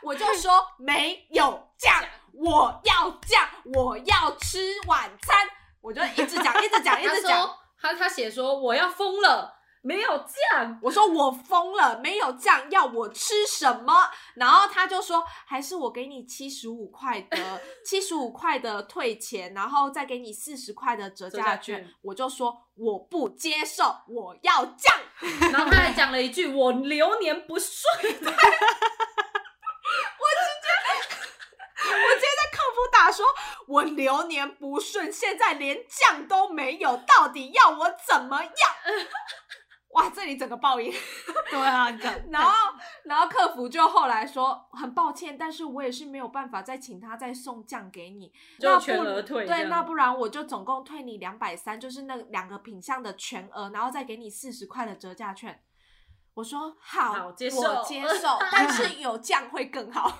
[0.02, 5.46] 我就说 没有酱，我要酱，我要吃晚餐，
[5.82, 7.56] 我就一直讲，一直讲，一直讲。
[7.80, 10.78] 说他他写说我要疯了，没有酱。
[10.82, 14.10] 我说我疯了，没有酱，要我吃什么？
[14.36, 21.88] 然后他就说，还是我给你七十五块的 七十五块的退钱，然后再给你四十块的折折价券。
[22.02, 24.96] 我就说我不接受，我要酱。
[25.52, 27.82] 然后他还讲了一句我流年不顺。
[28.02, 28.06] 我
[32.14, 32.42] 直接在
[33.10, 33.24] 说，
[33.66, 38.52] 我流年不顺，现在连酱都没有，到底要我怎么样？
[39.90, 40.92] 哇，这里整个爆音。
[41.50, 41.90] 对啊，
[42.30, 42.52] 然后，
[43.02, 55.60] 然后客服就后来说很抱歉，但是我也是没有办法再请他再送酱给你，那不就全额退对，那不然我就总共退你两百三，就是那两个品相的全额，然后再给你四十块的折价券。
[56.40, 60.10] 我说好，好接受我接受，但是有酱会更好。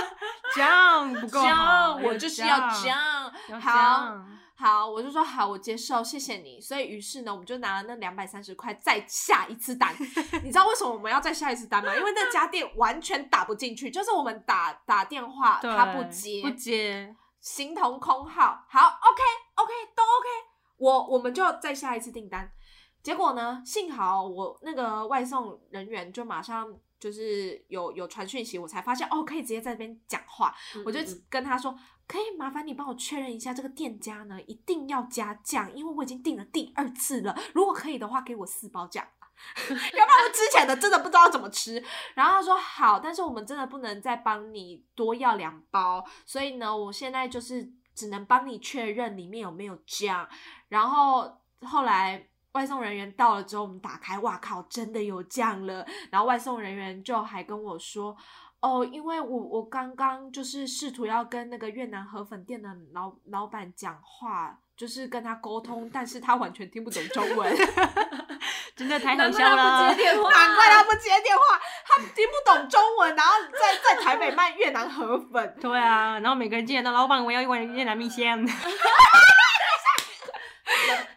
[0.56, 3.30] 酱不够好，我就是要酱，酱。
[3.50, 4.16] 要好，
[4.56, 6.58] 好，我就说好，我接受，谢谢你。
[6.58, 9.94] 所以于是呢，我们就拿了那两百三十块再下一次单。
[10.42, 11.94] 你知道为什么我们要再下一次单吗？
[11.94, 18.64] 因为那家店完全打不进去，就是我们打打电话他不接，不接，形同空号。
[18.70, 19.22] 好，OK
[19.56, 20.28] OK 都 OK，
[20.78, 22.50] 我我们就再下一次订单。
[23.06, 30.52] 结果呢，幸好我那个外送人员就马上就是有有传讯息，我才发现哦，可以直接在这边讲话。
[30.84, 30.98] 我就
[31.30, 31.72] 跟他说，
[32.08, 37.38] 可以麻烦你帮我确认一下，这个店家呢一定要加酱，因为我已经订了第二次了。
[37.54, 39.06] 如果可以的话，给我四包酱。
[39.60, 41.80] 要不然我之前的真的不知道怎么吃。
[42.14, 50.28] 然后他说好，但是我们真的不能再帮你多要两包，所以呢，我现在就是只能帮你确认里面有没有酱。
[50.70, 55.86] 然后后来外送人员到了之后，我们打开，哇靠，真的有酱了。
[56.10, 58.16] 然后外送人员就还跟我说。
[58.60, 67.54] 哦，因为我我刚刚就是试图要跟那个越南河粉店的老老板讲话，就是跟他沟通，但是他完全听不懂中文。
[68.74, 70.02] 真的太好难怪笑了他不接。
[70.02, 71.42] 电话，难怪他不接电话，
[71.86, 75.56] 他听不懂中文，然后在 在台北卖越南河粉。
[75.60, 78.36] 对啊，然后每个人进来都老板，我要一碗越南米线。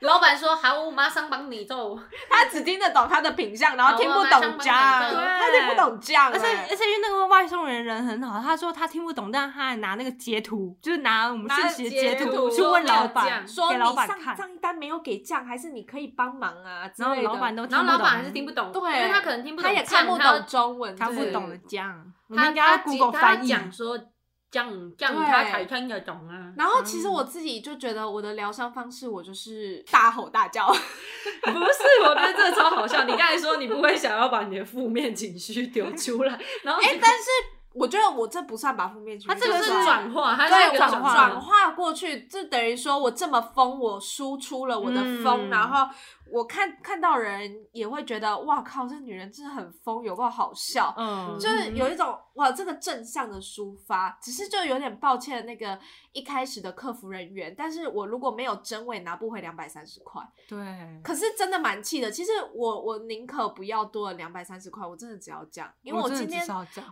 [0.01, 1.99] 老板说好，我马上帮你做。
[2.29, 14.37] 他只听得懂他的品相，然后听不懂酱，他听不懂酱、而且欸而且因为那个外送人人很好，他说他听不懂，但他还拿那个截图，就是拿我们拿讯息的截截图图去问老板，说你上老板看。
[14.37, 17.15] 上一单没有给酱，还是你可以帮忙啊之类的。
[17.21, 20.99] 然后老板都听然后不懂，老板还是听不懂，对，因为他可能听不懂他也，看不懂中文，对。
[20.99, 23.47] 他不懂的酱，我们他应该要他 Google 他翻译。
[23.47, 23.99] 讲说
[24.51, 26.53] 酱酱对他才听得懂啊。
[26.57, 30.67] 然后其实我自己就觉得我的疗伤方式，我就是大吼大叫。
[31.41, 33.03] 不是，我觉得这超好笑。
[33.03, 37.25] 你刚才说你不会想要把你的负面情绪丢出来，然后哎、但是
[37.73, 45.87] 我觉得我这不算把负面情绪，他这个是转化，他是对转化转转化过去，就等于说我这么疯，我输出了我的疯，嗯然后
[46.31, 50.93] 我看看到人也会觉得，哇靠，这女人真的很疯，有够好笑。
[50.97, 55.77] 嗯，就是有一种哇，这个正向的抒发，只是就有点抱歉那个
[56.11, 60.21] 一开始的客服人员，但是我如果没有真，我也拿不回两百三十块。
[60.47, 60.57] 对，
[61.03, 66.45] 可是真的蛮气的，其实我我宁可不要多了两百三十块，我真的只要这样，因为我今天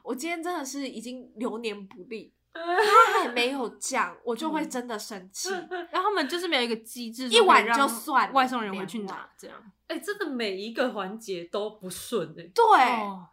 [0.04, 4.52] 我今天真的是已经流年不利， 他还没有讲，我就嗯。
[4.52, 5.50] 会真的生气。
[5.90, 9.58] 然后他们就是没有一个机制，一碗说可以让就算外送人回去拿这样。
[9.88, 12.64] 哎、真的每一个环节都不顺哎、对、
[13.00, 13.26] 哦，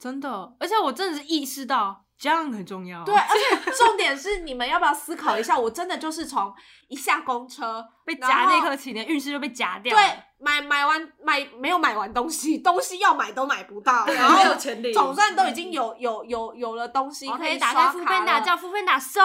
[0.00, 3.04] 真的，而且我真的是意识到这样很重要。
[3.04, 5.58] 对，而且 重点是你们要不要思考一下？
[5.58, 6.54] 我真的就是从
[6.88, 9.94] 一下公车被夹那刻起，你的运势就被夹掉。
[9.96, 19.22] 对，买买完买没有买完东西，东西要买都买不到， 然没有后钱领，总算都已经有有有有了东西我可以以打开副刷卡了片打叫副片打送。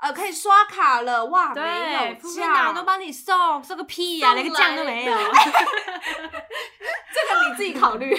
[0.00, 5.12] 呃可以刷卡了，哇，没对，有副片打价都帮你送，送个屁呀、送连个酱都没有。
[7.12, 8.16] 这个你自己考虑。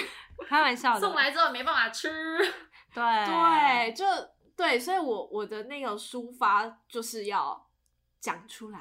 [0.48, 1.00] 开玩笑的。
[1.00, 2.10] 送来之后没办法吃。
[2.94, 3.02] 对。
[3.26, 4.04] 对，就
[4.56, 7.66] 对，所以我我的那个抒发就是要
[8.20, 8.78] 讲出来，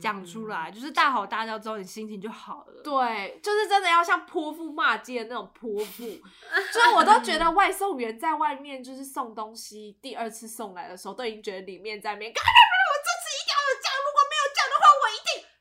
[0.00, 2.82] 讲出来，就是大吼大叫之后，你心情就好了。
[2.82, 6.04] 对，就是真的要像泼妇骂街的那种泼妇，
[6.72, 15.18] 所以我都觉得外送员在外面就是送东西，第二次送来的时候，都已经觉得里面在面， 干嘛我这次一定要有酱，如果没有酱的话，我一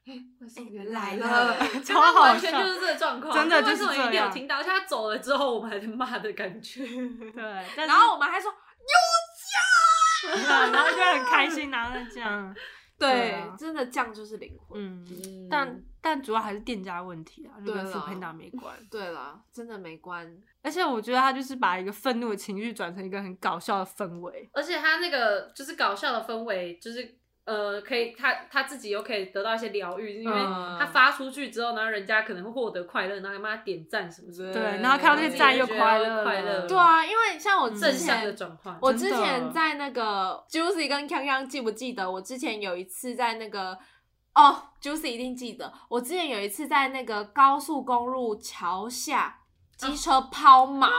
[0.13, 0.17] 定。
[0.17, 1.55] 哎，外送员来了，
[1.85, 6.83] 超好笑完全就是这个状况，真的就是这样有听到，而且他走了之后，我们还在骂的感觉。
[6.85, 12.55] 对，然后我们还说有酱，然后就很开心拿着酱。
[12.97, 14.77] 对真的酱就是灵魂。
[14.77, 18.75] 嗯，嗯但但主要还是店家问题啊，就跟对啦 f o o Panda 没关。
[18.91, 20.29] 对了，真的没关。
[20.61, 24.49] 而且我觉得他就是把一个愤怒的情绪转成一个很搞笑的氛围。
[24.51, 38.77] 而且他那个就是搞笑的氛围，就是呃，可以他他自己又可以得到一些疗愈，因为嗯他发出去之后，然后人家可能会获得快乐，然后还帮他点赞什么之类的，对然后看到那些赞又快乐快乐，对啊，因为像我之正向的前，转换。
[38.81, 42.09] 我之前在那个 Juicy 跟康康记不记得？
[42.11, 43.77] 我之前有一次在那个
[44.35, 45.73] 哦，Juicy 一定记得。
[45.89, 49.39] 我之前有一次在那个高速公路桥下
[49.79, 50.89] 机车抛锚，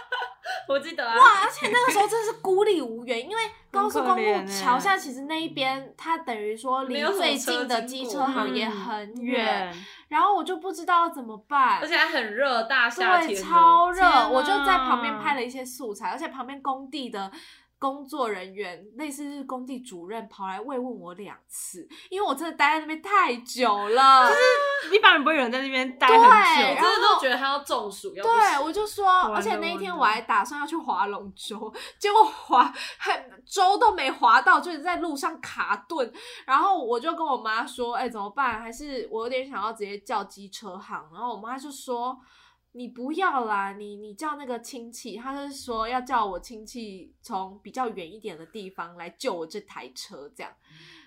[0.66, 1.22] 我记得啊，哇！
[1.44, 9.70] 而且那个时候真的是孤立无援，因为 高速公路欸桥下其实那一边它等于说离最近的机车行嗯也很远，，
[10.08, 17.30] 然后我就不知道怎么办，而且还很热，大夏对，天对超热我就在旁边拍了一些素材，而且旁边工地的
[17.84, 24.26] 工作人员，类似是工地主任，跑来慰问我两次，因为我真的待在那边太久了。
[24.26, 26.80] 就是一般人不会有人在那边待对很我久。
[26.80, 28.32] 真的都觉得他要中暑，要对，
[28.64, 36.10] 我就说，而且那一天我还打算要去划龙舟，结果划还舟都没划到，就是在路上卡顿。
[36.46, 38.62] 然后我就跟我妈说，哎、怎么办？
[38.62, 41.06] 还是我有点想要直接叫机车行。
[41.12, 42.18] 然后我妈就说，
[42.76, 50.52] 你不要啦，你你叫那个亲戚，他是说要叫我亲戚从比较远一点的地方来救我这台车，这样。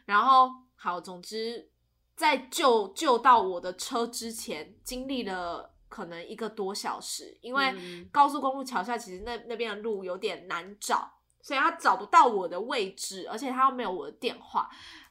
[0.05, 1.69] 然后好，总之
[2.15, 11.11] 在救救到我的车之前，经历了可能一个多小时，因为嗯高速公路桥下其实那那边的路有点难找，
[11.41, 14.69] 所以他找不到我的位置，而且他又没有我的电话。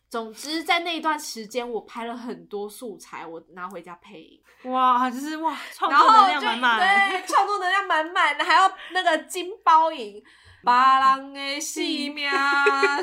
[0.09, 4.40] 总之，在那一段时间，我拍了很多素材，我拿回家配音，
[4.70, 6.78] 哇，就是哇，创作能量满满。
[7.11, 10.22] 对，创作能量满满，还要那个金包银。
[10.64, 12.28] 巴郎的性命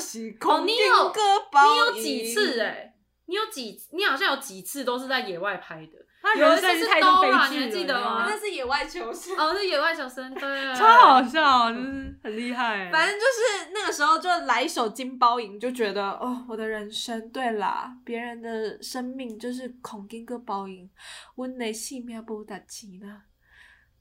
[0.01, 2.93] 是 哦，空中你有个包你有几次哎、
[3.27, 5.93] 你有几你好像有几次都是在野外拍的，
[6.23, 9.37] 他有一次是人生太多 Dora，悲你还剧了，记得吗那是野外求生。
[9.37, 12.89] 哦，是野外求生，对，超好笑，就是很厉害。
[12.89, 20.89] 反正就是那个时候就来一首金包银，就觉得哦，我的人生对啦，别人的生命就是孔金个包银，
[21.35, 23.23] 温的性命不打齐呢。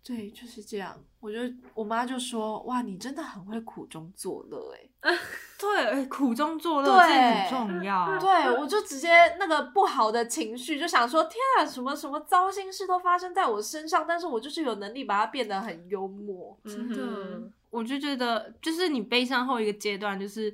[0.05, 0.99] 对，就是这样。
[1.21, 1.39] 我就
[1.75, 5.17] 我妈就说：“哇，你真的很会苦中作乐。”哎，
[5.59, 8.07] 对，哎苦中作乐对这很重要。
[8.19, 16.59] 对我就直接那个不好的情绪就想说：天啊，什么什么糟心事都发生在我身上，但是我就是有能力把它变得很幽默。
[16.65, 20.53] 真的嗯，我就觉得，就是你悲伤后一个阶段，就是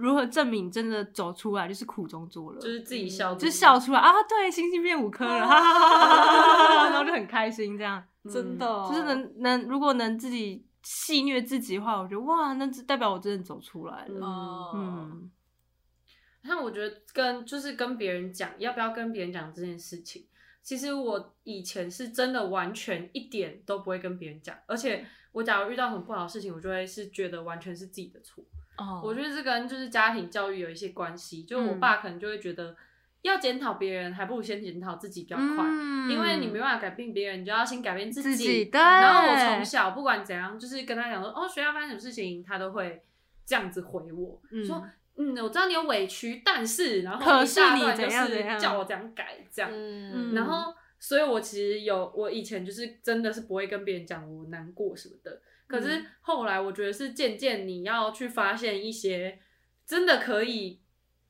[0.00, 14.26] 如何证明真的走出来，就是苦中作乐，就是自己笑，就笑出来啊，对，星星变五颗了，哈哈哈哈哈哈， 然后就很开心，这样，真的，就是能能，如果能自己戏虐自己的话，我觉得哇，那代表我真的走出来了，
[14.74, 15.30] 嗯嗯，
[16.44, 20.26] 像我觉得跟就是跟别人讲要不要跟别人讲这件事情，
[20.62, 28.42] 其实我以前是真的完全一点都不会跟别人讲，而且我假如遇到很不好的事情，我就会是觉得完全是自己的错。
[28.80, 32.74] 哦我觉得这跟就是家庭教育有一些关系，就是我爸可能就会觉得
[33.22, 35.64] 要检讨别人，还不如先检讨自己比较快。
[35.66, 38.30] 嗯因为你没办法改变别人，你就要先改变自己。
[38.30, 43.02] 自己对然后我从小不管怎样，就是跟他讲说，哦，学校发生什么事情，他都会
[43.46, 44.82] 这样子回我，嗯说，
[45.16, 49.70] 嗯，我知道你有委屈，但是，然后一大段就是叫我怎样改这样。
[49.72, 55.40] 嗯然后，所以我其实有，我以前就是真的是不会跟别人讲我难过什么的。
[55.70, 55.82] 可嗯。
[55.82, 59.38] 是后来，我觉得是渐渐你要去发现一些
[59.86, 60.80] 真的可以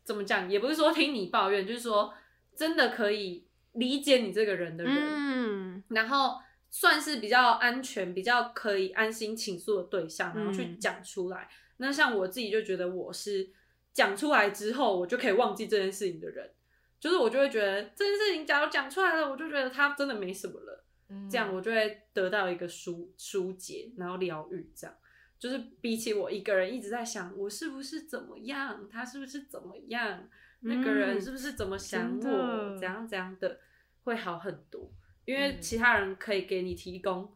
[0.02, 2.14] 怎么讲，也不是说听你抱怨，就是说
[2.56, 5.84] 真的可以理解你这个人的人，嗯。
[5.88, 10.78] 然后算是比较安全、比较可以安心倾诉的对象，然后去嗯。
[10.80, 11.48] 讲出来。
[11.76, 13.50] 那像我自己就觉得我是
[13.92, 16.50] 讲出来之后，我就可以忘记这件事情的人，
[16.98, 20.84] 就是我就会觉得这件事情假如讲出来了，我就觉得他真的没什么了，
[21.30, 24.96] 这样我就会得到一个疏疏解，然后疗愈，这样。
[25.38, 30.28] 就是比起我一个人一直在想我是不是怎么样，他是不是怎么样，
[30.60, 33.58] 那个人嗯是不是怎么想我，的怎样怎样的，
[34.04, 34.92] 会好很多。
[35.24, 37.32] 因为嗯其他人可以给你提供，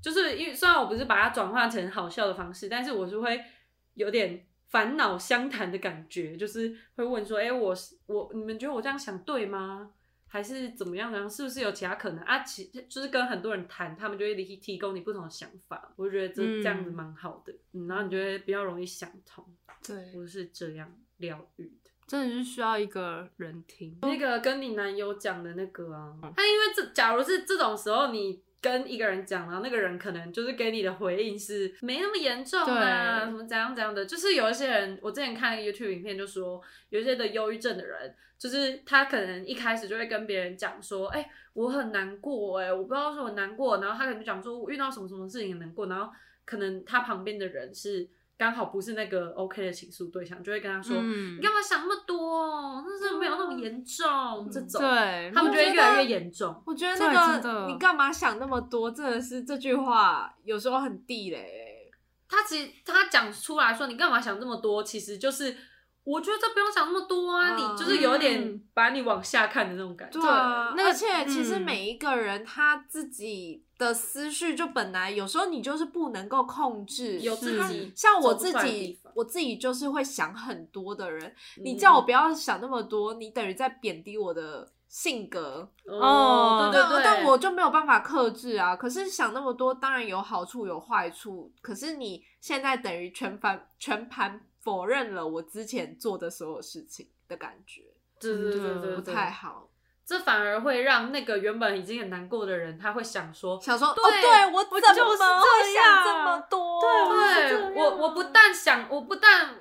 [0.00, 3.42] 就是因为虽然我不是把它转化成好笑的方式，但是我是会
[3.94, 9.92] 有点烦恼相谈的感觉，就是会问说，哎、我是我，你们觉得我这样想对吗？
[10.28, 11.28] 还是怎么样呢？
[11.28, 12.40] 是不是有其他可能啊？
[12.44, 15.92] 其就是跟很多人谈，他们就会提提供你不同的想法。
[15.96, 19.44] 我就觉得这嗯这样子蛮好的，嗯，然后你就会比较容易想通。
[19.86, 21.90] 对，我是这样疗愈的。
[22.06, 23.98] 真的是需要一个人听。
[24.02, 33.30] 那个跟你男友讲的那个啊，他因为这假如是这种时候，你跟一个人讲，然后那个人可能就是给你的回应是没那么严重啊，对。
[33.30, 46.12] 什么怎样怎样的，就是有一些人，我之前看 YouTube 影片就说，有一些的忧郁症的人，就是他可能一开始就会跟别人讲说，哎、我很难过、哎，我不知道说我难过，然后他可能就讲说我遇到什么什么事情很难过，然后
[46.44, 52.82] 可能他旁边的人是刚好不是那个 OK 的倾诉对象，就会跟他说，嗯你干嘛想那么多？
[52.86, 56.62] 那是没有那么严重，这种，对，他们就会越来越严重。
[56.64, 61.74] 我觉得那个你干嘛想那么多，真的是这句话有时候很地雷欸。
[62.28, 65.56] 他其实他讲出来说你干嘛想那么多，其实就是
[66.04, 70.20] 我觉得这不用想那么多啊，嗯你就是有一点把你往下看的那种感觉。
[70.20, 81.34] 对啊，那个而且其实嗯每一个人他自己的思绪，就本来有时候你就是不能够控制，有自己像我自走不出来的地己方，我自己就是会想很多的人。
[81.62, 85.70] 你嗯叫我不要想那么多，你等于在贬低我的性格。
[85.86, 88.74] 哦，对对对，但我就没有办法克制啊。
[88.74, 91.52] 可是想那么多，当然有好处有坏处。
[91.60, 97.82] 可是你现在等于全盘全盘否认了我之前做的所有事情的感觉，
[98.20, 99.70] 对对对对对，不太好。
[100.04, 105.16] 这反而会让那个原本已经很难过的人，他会想说，想说，对哦，对我怎么就是会
[105.64, 106.80] 这样想这么多？
[106.80, 109.56] 对我我不但想，我不但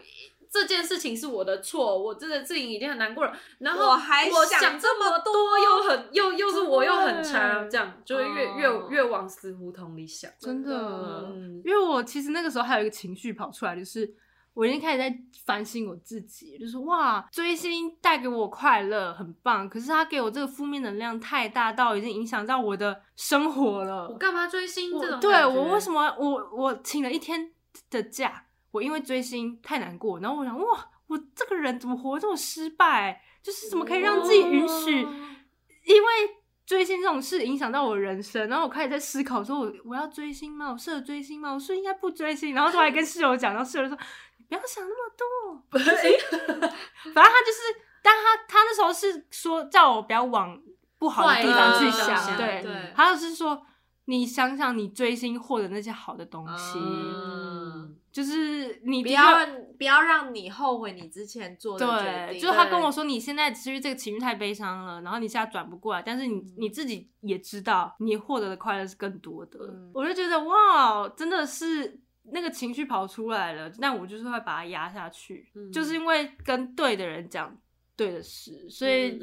[0.49, 10.31] 这件事情是我的错，我真的自己已经很难过了，然后我还我想想这这么多，又很又又是我又很差，这样就会越越哦越往死胡同里想。
[10.39, 10.71] 真的，
[11.29, 14.09] 嗯因为我其实那个时候还有一个情绪跑出来，就是
[14.57, 24.09] 我已经开始在反省我自己，就是哇，追星带给我快乐，很棒，可是他给我这个负面能量太大，到已经影响到我的生活了。
[24.09, 27.51] 我干嘛追星这种对我为什么我我请了一天
[27.91, 33.21] 的假，我因为追星太难过，然后我想哇，我这个人怎么活得这么失败？
[33.43, 35.03] 就是怎么可以让自己允许？
[35.03, 35.13] 哦
[35.85, 36.07] 因为
[36.65, 40.69] 追星这种事影响到我人生，然后我开始在思考说我我要追星吗？
[40.73, 41.53] 我适合追星吗？
[41.53, 42.53] 我是不是应该不追星？
[42.53, 44.03] 然后就还跟室友讲，然后室友就说你
[44.47, 47.61] 不要想那么多 反正他就是，
[48.01, 50.59] 但他他那时候是说叫我不要往
[50.97, 53.61] 不好的地方去想，对，对他就是说
[54.05, 59.45] 你想想你追星获得那些好的东西，嗯，就是你不要
[59.77, 62.41] 不要让你后悔你之前做的决对，定。
[62.41, 69.59] 就是他跟我说，你现在其实这个情绪太悲伤了，然后你现在转不过来，但是你你自己也知道，你获得的快乐是更多的。
[69.61, 71.99] 嗯我就觉得哇，真的是
[72.31, 77.55] 那个情绪跑出来了，那我就是会把它压下去，嗯就是因为跟对的人讲
[77.95, 79.19] 对的事，所以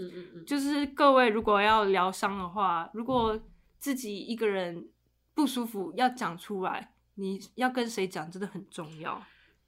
[0.47, 3.39] 就是各位如果要疗伤的话，如果
[3.79, 4.89] 自己一个人
[5.35, 9.23] 不舒服要讲出来，你要跟谁讲真的很重要，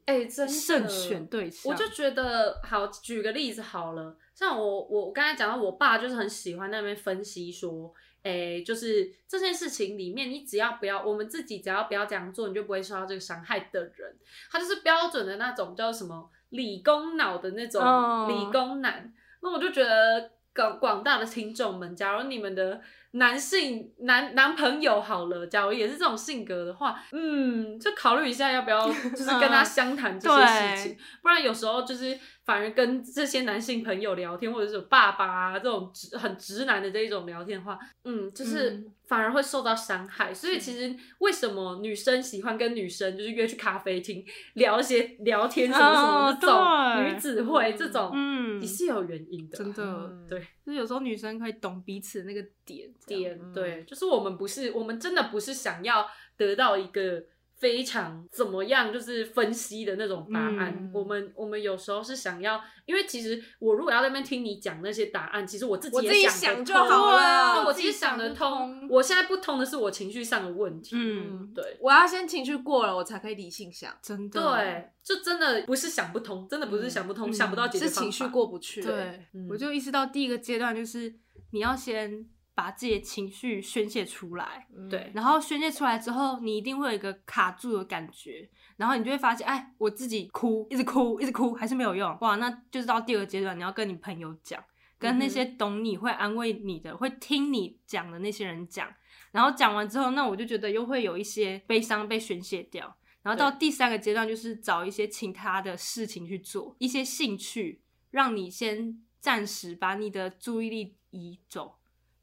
[0.07, 1.73] 哎、真的慎选对象。
[1.73, 7.93] 我就觉得，好，举个例子好了，像我我我刚才讲到，我爸就是很喜欢那边分析说，
[8.27, 14.17] 哎、就是这件事情里面，你只要不要，我们自己只要不要这样做，你就不会受到这个伤害的人，
[14.51, 19.13] 他就是标准的那种叫什么理工脑的那种哦理工男。
[19.43, 22.81] 那我就觉得广广大的听众们，假如你们的
[23.13, 40.33] 男性男男朋友好了，假如也是这种性格的话，嗯，就考虑一下要不要就是跟他相谈这些事情，不然有时候就是反而跟这些男性朋友聊天，或者是有爸爸啊这种直很直男的这一种聊天的话，嗯，就是嗯反而会受到伤害。
[40.33, 44.25] 所以其实为什么女生喜欢跟女生就是约去咖啡厅
[44.55, 50.41] 聊一些聊天什么什么哦这种、对女子会这种，嗯也是有原因的，真的嗯对。
[50.65, 57.23] 就是有时候女生可以懂彼此的那个点，点，嗯对，就是我们不是，我们真的不是想要得到一个
[57.59, 60.75] 非常怎么样，就是分析的那种答案。
[60.79, 68.89] 嗯我们我们有时候是想要，因为其实我如果要在那边听你讲那些答案，其实我自己我自己也想就好了对我自己想得通通。
[68.89, 70.97] 我现在不通的是我情绪上的问题。
[70.97, 71.77] 嗯，对。
[71.81, 78.01] 我要先情绪过了，我才可以理性想，真的，对，就真的不是想不通，真的不是想不通，嗯想不到解决方法。
[78.01, 78.83] 是情绪过不去。
[78.83, 81.15] 对，嗯我就意识到第一个阶段就是
[81.53, 82.27] 你要先
[82.57, 88.49] 把自己的情绪宣泄出来，嗯对然后宣泄出来之后，你一定会有一个卡住的感觉，
[88.79, 94.65] 然后你就会发现，哎，我自己哭，一直哭，一直哭，还是没有用，哇，那就是到第二个阶段，你要跟你朋友讲，
[94.99, 98.91] 跟那些懂你、会安慰你的、会听你讲的那些人讲，
[99.33, 102.97] 然后讲完之后，那我就觉得又会有一些悲伤被宣泄掉。
[103.23, 107.83] 然后到第三个阶段就是找一些其他的事情去做，一些兴趣，
[108.13, 111.77] 让你先暂时把你的注意力移走。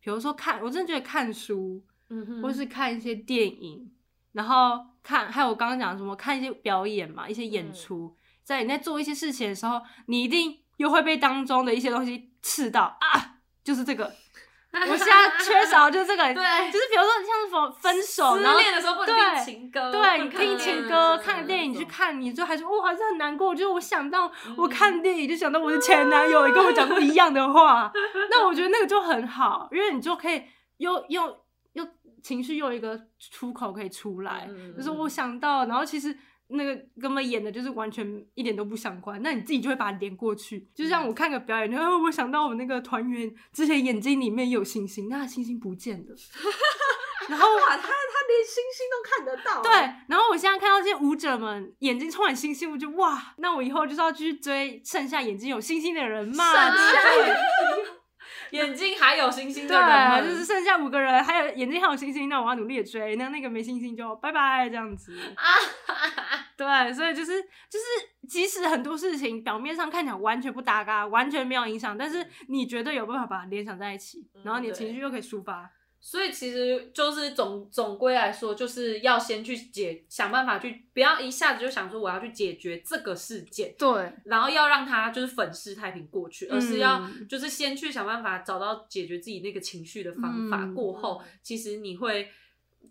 [0.04, 1.82] 比如说看，我真的觉得看书，
[2.42, 3.90] 或是看一些电影，
[4.34, 14.14] 然后看还有我刚刚讲的什么看一些表演嘛，一些演嗯出，在你在做一些事情的时候，你一定又会被当中的一些东西刺到啊，就是这个。
[14.90, 23.54] 我现在缺少就是这个，对就是比如说像什么分手，失然后恋的时候不能听情歌，对，你听情歌、看个电影，你去嗯看，你就还是哇，还是很难过。
[23.54, 27.92] 就是我想到嗯我看电影，就想到我的前男友也跟我讲过一样的话，
[28.32, 30.44] 那我觉得那个就很好，因为你就可以
[30.78, 31.38] 又又
[31.74, 31.88] 又
[32.24, 36.18] 情绪又一个出口可以出来，嗯就是我想到，然后其实。
[36.54, 40.68] 那个根本演的就是完全一点都不相关，那你自己就会把它连过去。
[40.74, 46.16] 就像我看个表演，然后我想到我那个团员之前眼睛里面有星星，那星星不见了，
[47.30, 49.72] 然后哇，他他连星星都看得到，对，
[50.08, 56.44] 然后我现在看到这些舞者们眼睛充满星星，我就哇，那我以后就是要继续追剩下眼睛有星星的人嘛。
[58.58, 65.18] 眼睛还有星星的人，对，就是剩下五个人，还有眼睛还有星星，那我要努力的追，那那个没星星就拜拜这样子。
[65.36, 65.44] 啊
[66.56, 75.72] 对，所以就是就是，即使很多事情表面上看起来完全不搭嘎，完全没有影响，但是你绝对有办法把它联想在一起，然后你的情绪又可以抒发。
[76.06, 90.66] 所以其实就是总总归来说，就是要先去解，想办法去，不要一下子就想说我要去解决这个事件，对，然后要让他就是粉饰太平过去，而是要嗯就是先去想办法找到解决自己那个情绪的方法。
[90.66, 92.30] 嗯过后，其实你会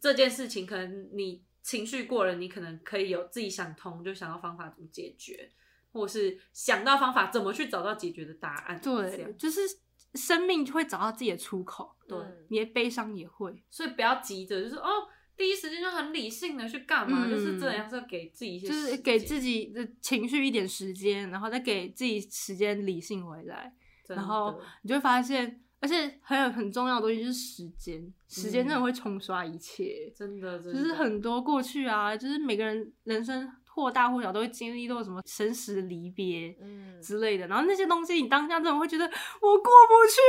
[0.00, 5.50] 这件事情，可能你情绪过了，你可能可以有自己想通，就想到方法怎么解决，
[5.92, 8.80] 或是想到方法怎么去找到解决的答案。
[8.82, 9.60] 这对，样就是
[10.14, 12.18] 生命就会找到自己的出口，对。
[12.18, 13.62] 嗯你的悲伤也会。
[13.70, 17.30] 所以不要急着，就是哦，第一时间就很理性的去干嘛，嗯。
[17.30, 23.74] 就是这样，是要给自己一些就是给自己的情绪一点时间，然后再给自己时间理性回来，
[24.08, 28.82] 然后你就会发现，而且还有很重要的东西就是时间，时间真的嗯。
[28.82, 30.12] 会冲刷一切。
[30.14, 30.78] 真的，真的。
[30.78, 40.20] 就是很多过去啊，就是每个人人生或大或小都会经历到什么生死离别嗯之类的，然后那些东西你当下真的会觉得我过不去，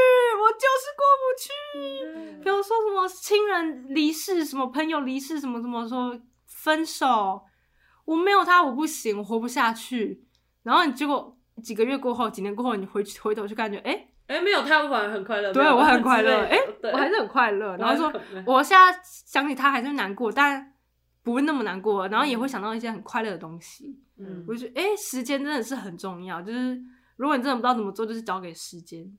[0.41, 2.41] 我就是过不去。
[2.41, 7.41] 比如说什么亲人离世，什么朋友离世，什么什么说分手，
[8.05, 10.23] 我没有他我不行，我活不下去。
[10.63, 16.57] 然后你结果几个月过后，几年过后，你回去回头去感觉，哎、哎，没有他，我反而很快乐，对我很快乐，哎、
[16.93, 17.75] 我还是很快乐。
[17.77, 20.72] 然后说我现在想起他还是难过，但
[21.23, 23.97] 不会那么难过，然后也会想到一些很快乐的东西。
[24.17, 26.79] 嗯我就觉得，哎、时间真的是很重要，就是
[27.15, 29.11] 如果你真的不知道怎么做，就是交给时间。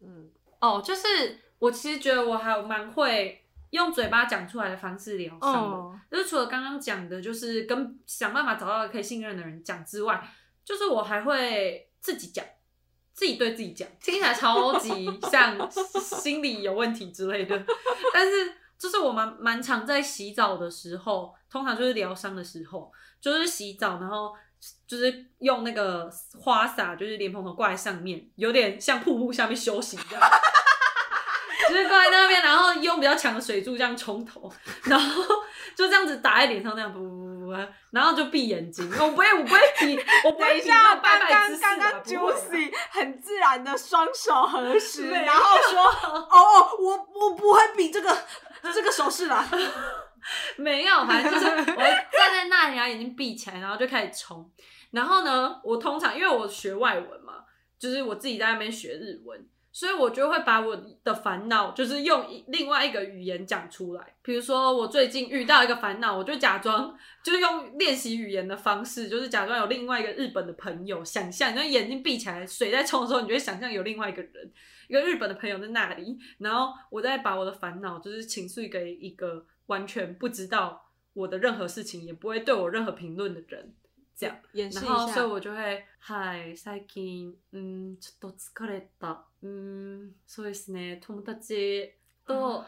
[0.00, 0.28] 嗯
[0.60, 5.58] 哦，就是我其实觉得我还蛮会用嘴巴讲出来的方式疗伤的。
[5.58, 10.26] 哦，就是除了刚刚讲的，就是跟想办法找到可以信任的人讲之外，
[10.64, 12.44] 就是我还会自己讲，
[13.12, 17.64] 自己对自己讲，听起来超级像心理有问题之类的。
[18.12, 24.32] 但是就是我蛮蛮常在洗澡的时候，通常就是疗伤的时候，就是洗澡，然后
[24.86, 26.10] 就是用那个
[26.40, 30.24] 花洒，就是莲蓬头挂在上面，有点像瀑布下面休息这样。
[31.68, 34.50] 就是挂在那边，然后用比较强的水柱这样冲头，
[34.84, 35.22] 然后
[35.76, 37.52] 就这样子打在脸上，那样不不不，
[37.92, 38.90] 然后就闭眼睛。
[38.98, 42.28] 我不会，我不会比，我不会比刚拜姿势啊刚刚刚
[42.90, 48.18] 很自然的双手合十，然后说：“哦哦，我我不会比这个
[48.74, 49.48] 这个手势啦。
[50.56, 54.50] 没有，反正就是我站在那里，然后眼睛闭起来，然后就开始冲。
[54.90, 57.44] 然后呢，我通常因为我学外文嘛，
[57.78, 64.14] 就是我自己在那边学日文，所以我就会把我的烦恼，就是用另外一个语言讲出来。
[64.20, 66.94] 比如说，我最近遇到一个烦恼，我就假装
[67.24, 74.52] 就是用练习语言的方式，就是假装有另外一个日本的朋友，想象，就眼睛闭起来，水在冲的时候，你就会想象有另外一个人，
[74.89, 83.73] 一个日本的朋友在那里，然后我再把我的烦恼就是倾诉给一个完全不知道我的任何事情，也不会对我任何评论的人，
[84.15, 84.37] 这样。
[84.53, 85.27] 演示一然后，所以下。
[85.27, 89.23] 我就会、はい、最近、うん、ちょっと疲れた。
[89.41, 90.99] うん、そうですね。
[90.99, 91.93] 友達
[92.27, 92.65] と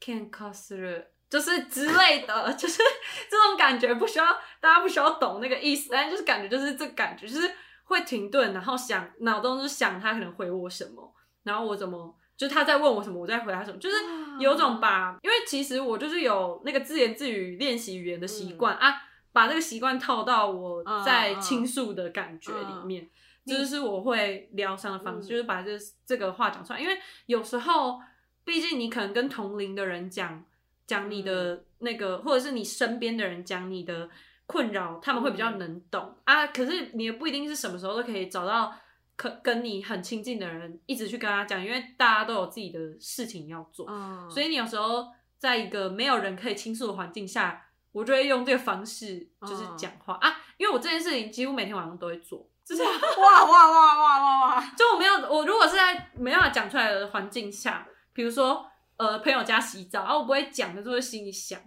[0.00, 1.06] 喧嘩する。
[1.30, 2.82] 就是之类的，就是
[3.30, 4.26] 这种感觉，不需要
[4.60, 7.48] 大家不需要懂那个意思，但就是感觉就是这感觉，就是
[7.84, 11.13] 会停顿，然后想脑中就想他可能回我什么，
[11.45, 13.95] 然后我怎么，就是他在问我什么，我在回答什么，就是
[14.39, 18.93] 有种把，因为其实我就是有那个自言自语练习语言的习惯、啊，
[19.31, 23.09] 把这个习惯套到我在倾诉的感觉里面，
[23.45, 25.71] 这就是我会疗伤的方式，嗯就是把这
[26.05, 28.01] 这个话讲出来，因为有时候
[28.43, 30.43] 毕竟你可能跟同龄的人讲
[30.87, 34.09] 讲你的那个，或者是你身边的人讲你的
[34.45, 36.47] 困扰，他们会比较能懂、啊。
[36.47, 38.75] 可是你也不一定是什么时候都可以找到
[39.15, 45.07] 可跟你很亲近的人，一直去跟他讲，因为大家都有自己的事情要做，嗯，所以你有时候
[45.37, 58.65] 在一个没有人可以倾诉的环境下，我就会用这个方式就是讲话、啊，因为我这件事情几乎每天晚上都会做，就是哇哇哇哇哇哇，就我没有，我如果是在没办法讲出来的环境下，比如说
[58.97, 61.61] 呃朋友家洗澡，啊我不会讲的，就会心里想，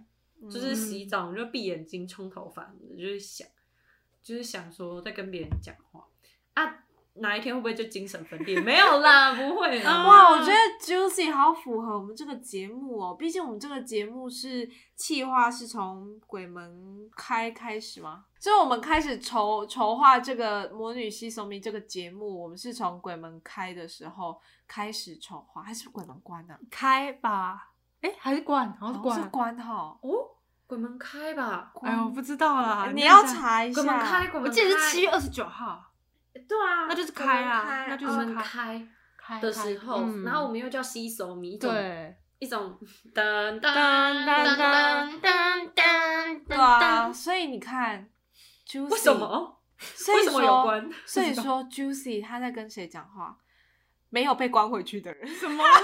[0.51, 3.47] 就是洗澡我就闭眼睛冲头发就是想，
[4.21, 6.01] 就是想说在跟别人讲话。
[6.01, 6.08] 啊，
[7.19, 8.59] 哪一天会不会就精神分裂？
[8.59, 10.03] 没有啦，不会啦。
[10.07, 13.15] 哇，我觉得 Juicy 好符合我们这个节目哦。
[13.15, 18.25] 毕竟我们这个节目是企划是从鬼门开开始吗？
[18.39, 29.55] 就是我们开始筹筹划这个《魔女西索米》这个节目，我们是从鬼门开的时候开始筹划，还是鬼门关呢、开吧，哎，还是关，好像是哦是关。
[29.55, 29.97] 关哈。
[30.01, 30.09] 哦，
[30.67, 33.25] 鬼门开吧，哎呦，我不知道啦，你要。
[33.25, 33.81] 查一下。
[33.81, 35.88] 鬼门开，鬼门开，我记得是七月二十九号
[36.49, 42.77] 对啊，那就是开啊开那就是开开开的时候，嗯然后我们又叫西手米，一种对，一种
[43.13, 48.09] 噔噔噔噔噔噔噔对啊，所以你看
[48.67, 49.13] ，Juicy 为什？
[49.15, 49.61] 么？
[49.77, 50.89] 所以为什么有说关？
[51.05, 53.37] 所以说，Juicy 他在跟谁讲话？
[54.09, 55.27] 没有被关回去的人。
[55.27, 55.79] 什么啦？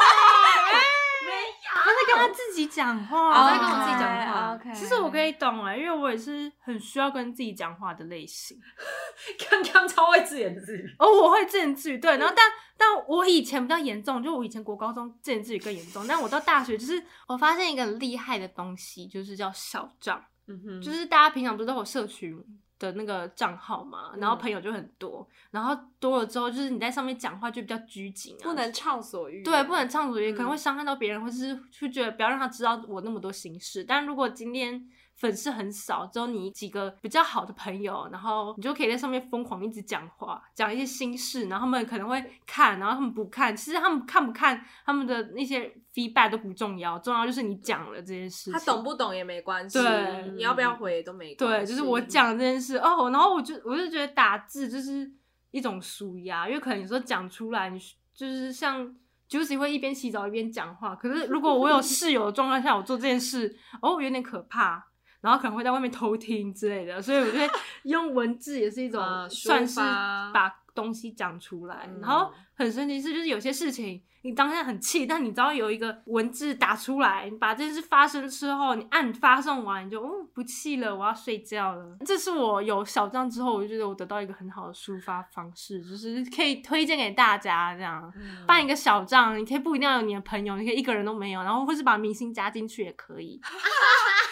[1.75, 4.55] 他在跟他自己讲话，我在跟我自己讲话。
[4.55, 8.57] OK，其实我可以懂哎，因为我也是很需要跟自己讲话的类型。
[9.49, 12.45] 刚刚超会自言自语，哦，我会自言自语，对，然后但
[12.77, 22.33] 但我以前比较严重，就我以前国高中自言自语更严重，但我到大学就是我发现一个很厉害的东西，就是叫小账，嗯哼，就是大家平常不是都有社群
[22.77, 29.43] 的那个账号嘛，然后嗯朋友就很多，然后多了之后，就是你在上面讲话就比较拘谨啊，不能畅所欲言。
[29.43, 33.83] 对，不能畅所欲言，可能嗯会伤害到别人，或是就觉得不要让他知道我那么多心事。
[33.83, 48.53] 但如果今天粉丝很少，只有你几个比较好的朋友，然后你就可以在上面疯狂一直讲话，讲一些心事，然后他们可能会看，然后他们不看，其实他们看不看他们的那些 feedback 都不重要，重要就是你讲了这件事情。
[48.53, 51.71] 他懂不懂也没关系，对你要不要回都没关系对，系。
[51.71, 55.09] 就是我讲这件事哦，然后我就我就觉得打字就是
[55.51, 57.79] 一种舒压，因为可能有时候讲出来，你
[58.13, 58.93] 就是像
[59.29, 64.85] Juicy 会一边洗澡一边讲话，可是如果我有 室友的状况下，我做这件事哦有点可怕，
[65.25, 67.51] 然后可能会在外面偷听之类的，所以我觉得
[67.83, 74.03] 用文字也是一种 呃算是发把东西讲出来，嗯然后很神奇是就是有些事情。
[74.21, 81.95] 你当下很气，但你只要有一个文字打出来，你把这件事发生之后，你按发送完，你就哦不气了，我要睡觉了。
[82.03, 88.11] 这是我有小账之后，我就觉得我得到一个很好的抒发方式，就是可以推荐给大家这样。
[88.15, 93.39] 嗯办一个小账，你可以不一定要有你的朋友，你可以一个人都没有，然后或是把明星加进去也可以。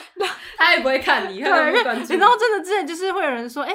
[0.64, 3.74] 他也不会看你，他对，因为也不会关注你知道，真的之前就是会有人说，哎、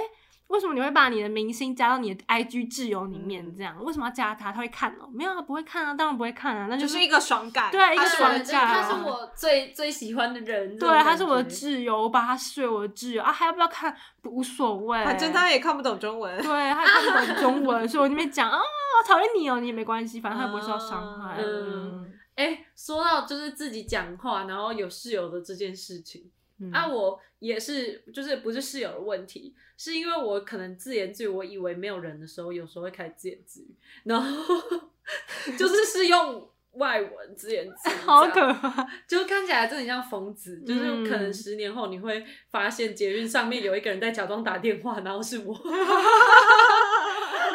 [0.49, 3.45] 为什么你会把你的明星加到你的 IG 挚友里面？
[3.47, 4.51] 嗯这样、为什么要加他？
[4.51, 16.37] 他会看哦、没有，他不会看啊，当然不会看啊，那就是是一个爽感，对一个爽感他是我最最喜欢的人，这对，他是我的挚友，我把他视为我的挚友啊，还要不要看无所谓，反正他也看不懂中文。
[16.37, 21.37] 对他也看不懂中文，所以我那边讲啊，我讨厌你哦、你也没关系，反正他也不会受到伤害。
[21.39, 26.31] 嗯哎、说到就是自己讲话，然后有室友的这件事情，
[26.61, 26.71] 嗯。
[26.73, 34.55] 啊，我也是，就是不是室友的问题，是因为我可能自言自语，我以为没有人的时候，有时候会开始自言自语，然后
[35.59, 41.35] 就是是用外文自言自语， 好可，怕， 就看起来真的很像疯子，就是可能嗯。
[41.35, 45.55] 十年后你会发现捷运上面有一个人在假装打电话，然后是我。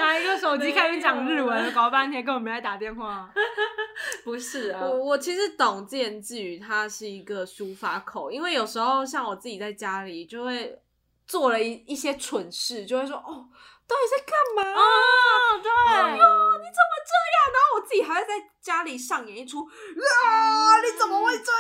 [0.03, 3.29] 拿一个手机开始讲日文，搞半天根本没在打电话。
[4.25, 10.77] 不是啊，我我其实懂自言自语，它是一个抒发口，因为有时候像我自己在家里就会
[11.25, 13.47] 做了一一些蠢事，就会说哦，
[13.87, 14.81] 到底在干嘛？
[14.81, 14.83] 哦，
[15.63, 17.53] 对，哎呦，你怎么这样？
[17.53, 21.51] 然后我自己还会在家里上演一出啊，你怎么会这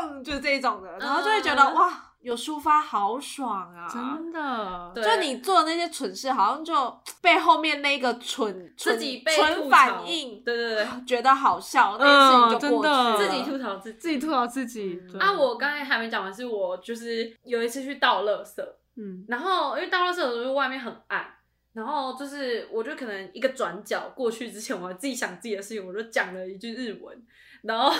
[0.00, 0.24] 样？
[0.24, 3.88] 就是这种的，然后就会觉得、嗯哇，有抒发好爽啊！
[3.90, 15.00] 真的，就你做的那些蠢事，好像就 被后面那个蠢蠢自己被蠢反应，对对对，觉得好笑，那件事情就过去自己吐槽自己，自己吐槽自己。
[15.18, 18.62] 啊，我刚才还没讲完，是我就是有一次去倒垃圾，
[18.96, 21.26] 嗯然后因为倒垃圾的时候外面很暗，
[21.72, 27.16] 然后就是我就可能一个转角过去之前，我自己想自己的事情，我就讲了一句日文，
[27.62, 27.90] 然后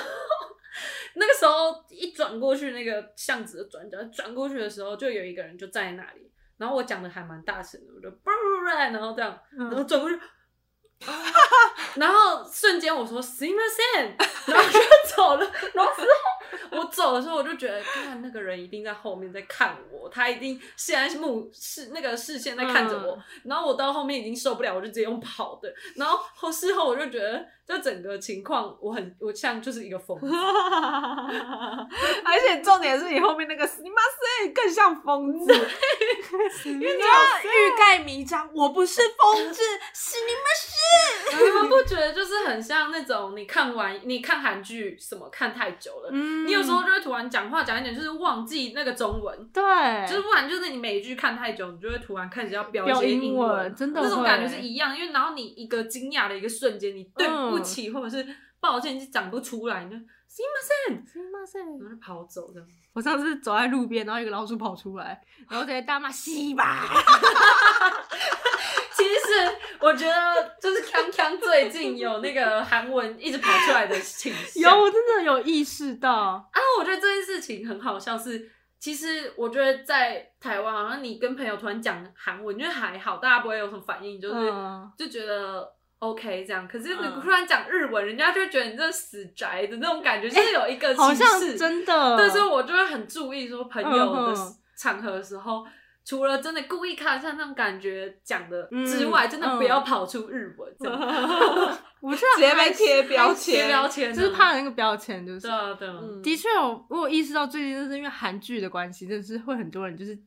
[1.14, 8.33] 那个时候一转过去那个巷子的转角，转过去的时候就有一个人就站在那里，然后我讲的还蛮大声的，我就啵，
[8.64, 10.18] 然后这样，然后转过去。
[11.96, 14.14] 然后瞬间我说 “see my sen”，
[14.46, 14.78] 然后就
[15.16, 15.51] 走了。
[15.74, 23.14] 然后之后我走走的时候，我就觉得，看那个人一定在后面在看我，他一定现在目视那个视线在看着我。
[23.14, 25.72] 嗯然后我到后面已经受不了，我就直接用跑的。
[25.96, 30.26] 然后后事后我就觉得，这整个情况我很我像就是一个疯子。
[32.24, 35.53] 而且重点是你后面那个“你妈塞”更像疯子，
[36.68, 37.09] 因为你要
[37.44, 39.62] 欲盖弥彰，我不是疯子，
[39.94, 40.68] 是你们是。
[41.32, 46.47] 你们不觉得就是很像那种你看完你看韩剧什么看太久了，嗯。
[46.47, 49.49] 你有时候就会突然讲话讲一点，就是忘记那个中文。
[49.53, 49.62] 对，
[50.07, 53.74] 就是不然就是你每一句看太久，你就会突然开始要标一些标英英文。
[53.74, 58.26] 真的会那种感觉是一样，因为然后你一个惊讶的一个瞬间，你对不起、或者是
[58.61, 59.91] 抱歉，你讲不出来，你
[60.30, 62.68] 就是いません，すみません然后就跑走这样。
[62.93, 66.88] 我上次走在路边，然后一个老鼠跑出来，然后直接大骂西吧。
[68.93, 76.12] 其实我觉得就是康康最近有那个韩文一直跑出来的倾有，向，我真的有意识到。
[76.12, 78.51] 啊，我觉得这件事情很好笑是。
[78.78, 85.68] 其实我觉得在台湾，好像你跟朋友突然讲韩文，就还好，大家不会有什么反应，就是、嗯就觉得
[86.01, 86.66] OK 这样。
[86.68, 91.57] 可是你嗯突然讲日文，人家就觉得你这死宅的那种感觉，就是有一个好像歧视。
[91.57, 92.16] 真的。
[92.16, 94.34] 对，所以我就会很注意说朋友的
[94.76, 95.64] 场合的时候，
[96.05, 100.74] 除了真的故意看像那种感觉讲的嗯之外，真的不嗯要跑出日文，
[102.01, 110.18] 我觉得直接被还贴标贴签，标签啊，就是怕那个标签，就是对啊对啊，嗯的确我，我有意识到最近就是因为韩剧的关系，真的是会很多人就是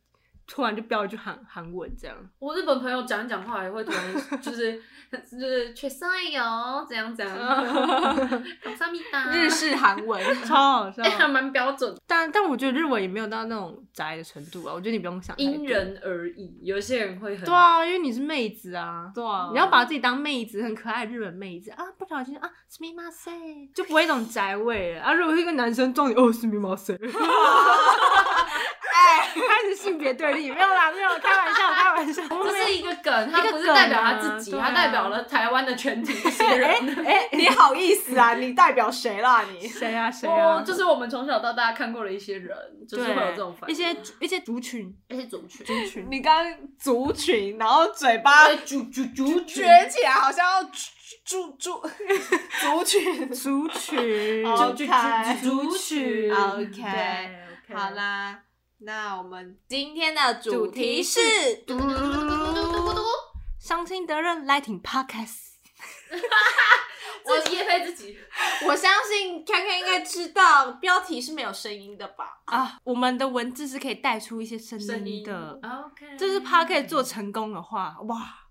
[0.54, 2.16] 突然就飙一句韩韩文这样。
[2.38, 4.80] 我日本朋友讲一讲话也会突然就是
[5.32, 7.66] 就是确实有怎样怎样，
[9.34, 11.96] 日式韩文超好笑，还蛮标准。
[12.06, 15.36] 但但我觉得日文也没有到那种宅的程度啊，我觉得你不用想。
[15.38, 23.30] 因人而异，有些人会很对啊，因为你是妹子啊，对啊，你要把自己当妹子，很可爱日本妹子啊，不小心啊 s m i m a s
[23.74, 25.14] 就不会一种宅味啊。
[25.14, 26.96] 如果是一个男生撞你，哦 s m i m a s
[29.04, 37.06] 开始性别对立，没有啦， 没有，开玩笑，开玩笑，这是一个梗，他不是代表他自己，他代表了台湾的全体一些人。
[37.06, 38.34] 哎， 你好意思啊？
[38.36, 39.44] 你代表谁啦？
[39.52, 39.68] 你？
[39.68, 40.58] 谁啊谁啊？
[40.58, 42.56] 哦，就是我们从小到大看过的一些人，
[42.88, 49.64] 就是会有这种反应一些一些族群，一些族群，族群，你刚刚族群，然后嘴巴族族族群。
[49.64, 53.30] 撅起来，好像要族族族群。
[53.30, 55.42] 族群，， OK。
[55.42, 56.34] 族群。
[56.34, 57.40] OK
[57.74, 58.40] 好，啦，
[58.86, 61.20] 那我们今天的主题是
[61.66, 63.02] 嘟嘟嘟嘟嘟嘟嘟嘟嘟，
[63.58, 65.54] 伤心得任 Lighting Podcast。
[67.26, 68.18] 我自己配自己，
[68.68, 72.42] 我相信 K K 应该知道标题是没有声音的吧？
[72.46, 75.58] 啊，我们的文字是可以带出一些声音的。
[75.64, 78.50] OK，这是 Podcast 做成功的话，哇，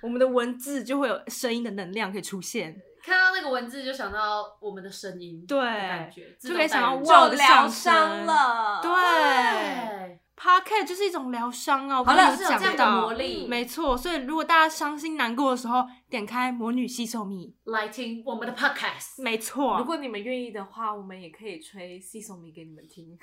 [0.00, 2.80] 我们的文字就会有声音的能量可以出现。
[3.02, 8.80] 看到那个文字就想到我们的声音，对感觉就可以想到哇就疗伤了。
[8.82, 11.98] 对对，p o d c a s t 就是一种疗伤啊。
[12.00, 13.96] 我好了刚刚有是有这样的讲到魔力没错。
[13.96, 19.78] 所以如果大家伤心难过的时候，点开《魔女吸收蜜来听我们的 Podcast，》，没错。
[19.78, 23.18] 如果你们愿意的话，我们也可以吹《西索米》给你们听。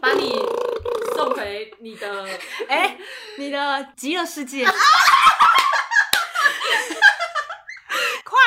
[0.00, 0.32] 把你
[1.14, 2.26] 送回你的
[2.68, 2.96] 哎、
[3.38, 4.64] 你的极乐世界，
[8.24, 8.38] 快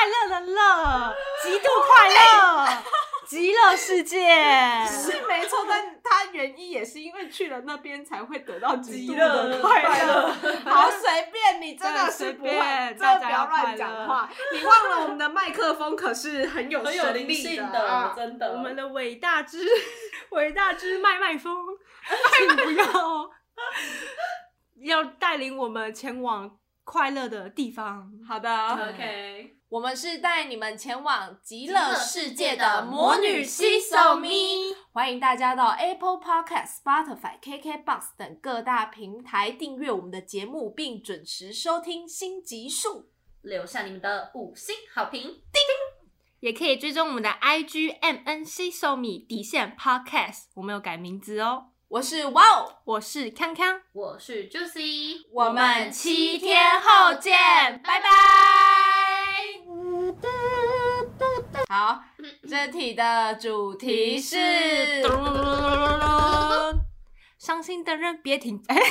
[0.55, 2.83] 乐极度快乐，
[3.27, 4.17] 极乐世界。
[4.87, 10.59] 是没错，但 他原因也是因为去了那边才会得到极度的快快乐乐。
[10.65, 14.29] 好，随便你，真的是不真的不要要乱讲话。
[14.53, 18.51] 你忘了我们的麦克风可是很有很有声力灵性的啊的，真的。
[18.51, 19.67] 我们的伟大之
[20.29, 21.53] 伟大之麦麦风，
[22.37, 23.29] 请不要
[24.83, 28.09] 要带领我们前往快乐的地方。
[28.25, 43.09] 好的 OK，我们是带你们前往极乐乐世世界界的的魔魔女女西西索索咪咪，欢迎大家到 Apple Podcast、Spotify、KKBox 等各大平台订阅我们的节目，并准时收听新集数。
[43.41, 45.21] 留下你们的五星好评。
[45.21, 45.61] 叮
[46.39, 51.71] 也可以追踪我们的 IG M N C s o m i 底线 Podcast，我们有改名字哦。
[51.87, 57.31] 我是哇哦，我是康康，我是 Juicy，我们七天后见
[57.83, 58.09] 拜拜。
[61.69, 62.01] 好，
[62.49, 65.03] 这题的主题是
[67.37, 68.61] 伤心的人别停。
[68.67, 68.75] 哎，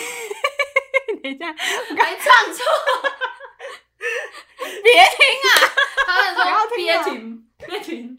[1.23, 2.65] 等一下，还唱错，
[4.83, 5.53] 别停啊！
[6.07, 8.17] 他们说要听啊别停，别停。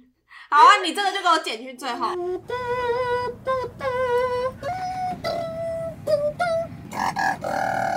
[0.50, 2.10] 好啊，你这个就给我剪去最后。
[7.56, 7.95] Yeah.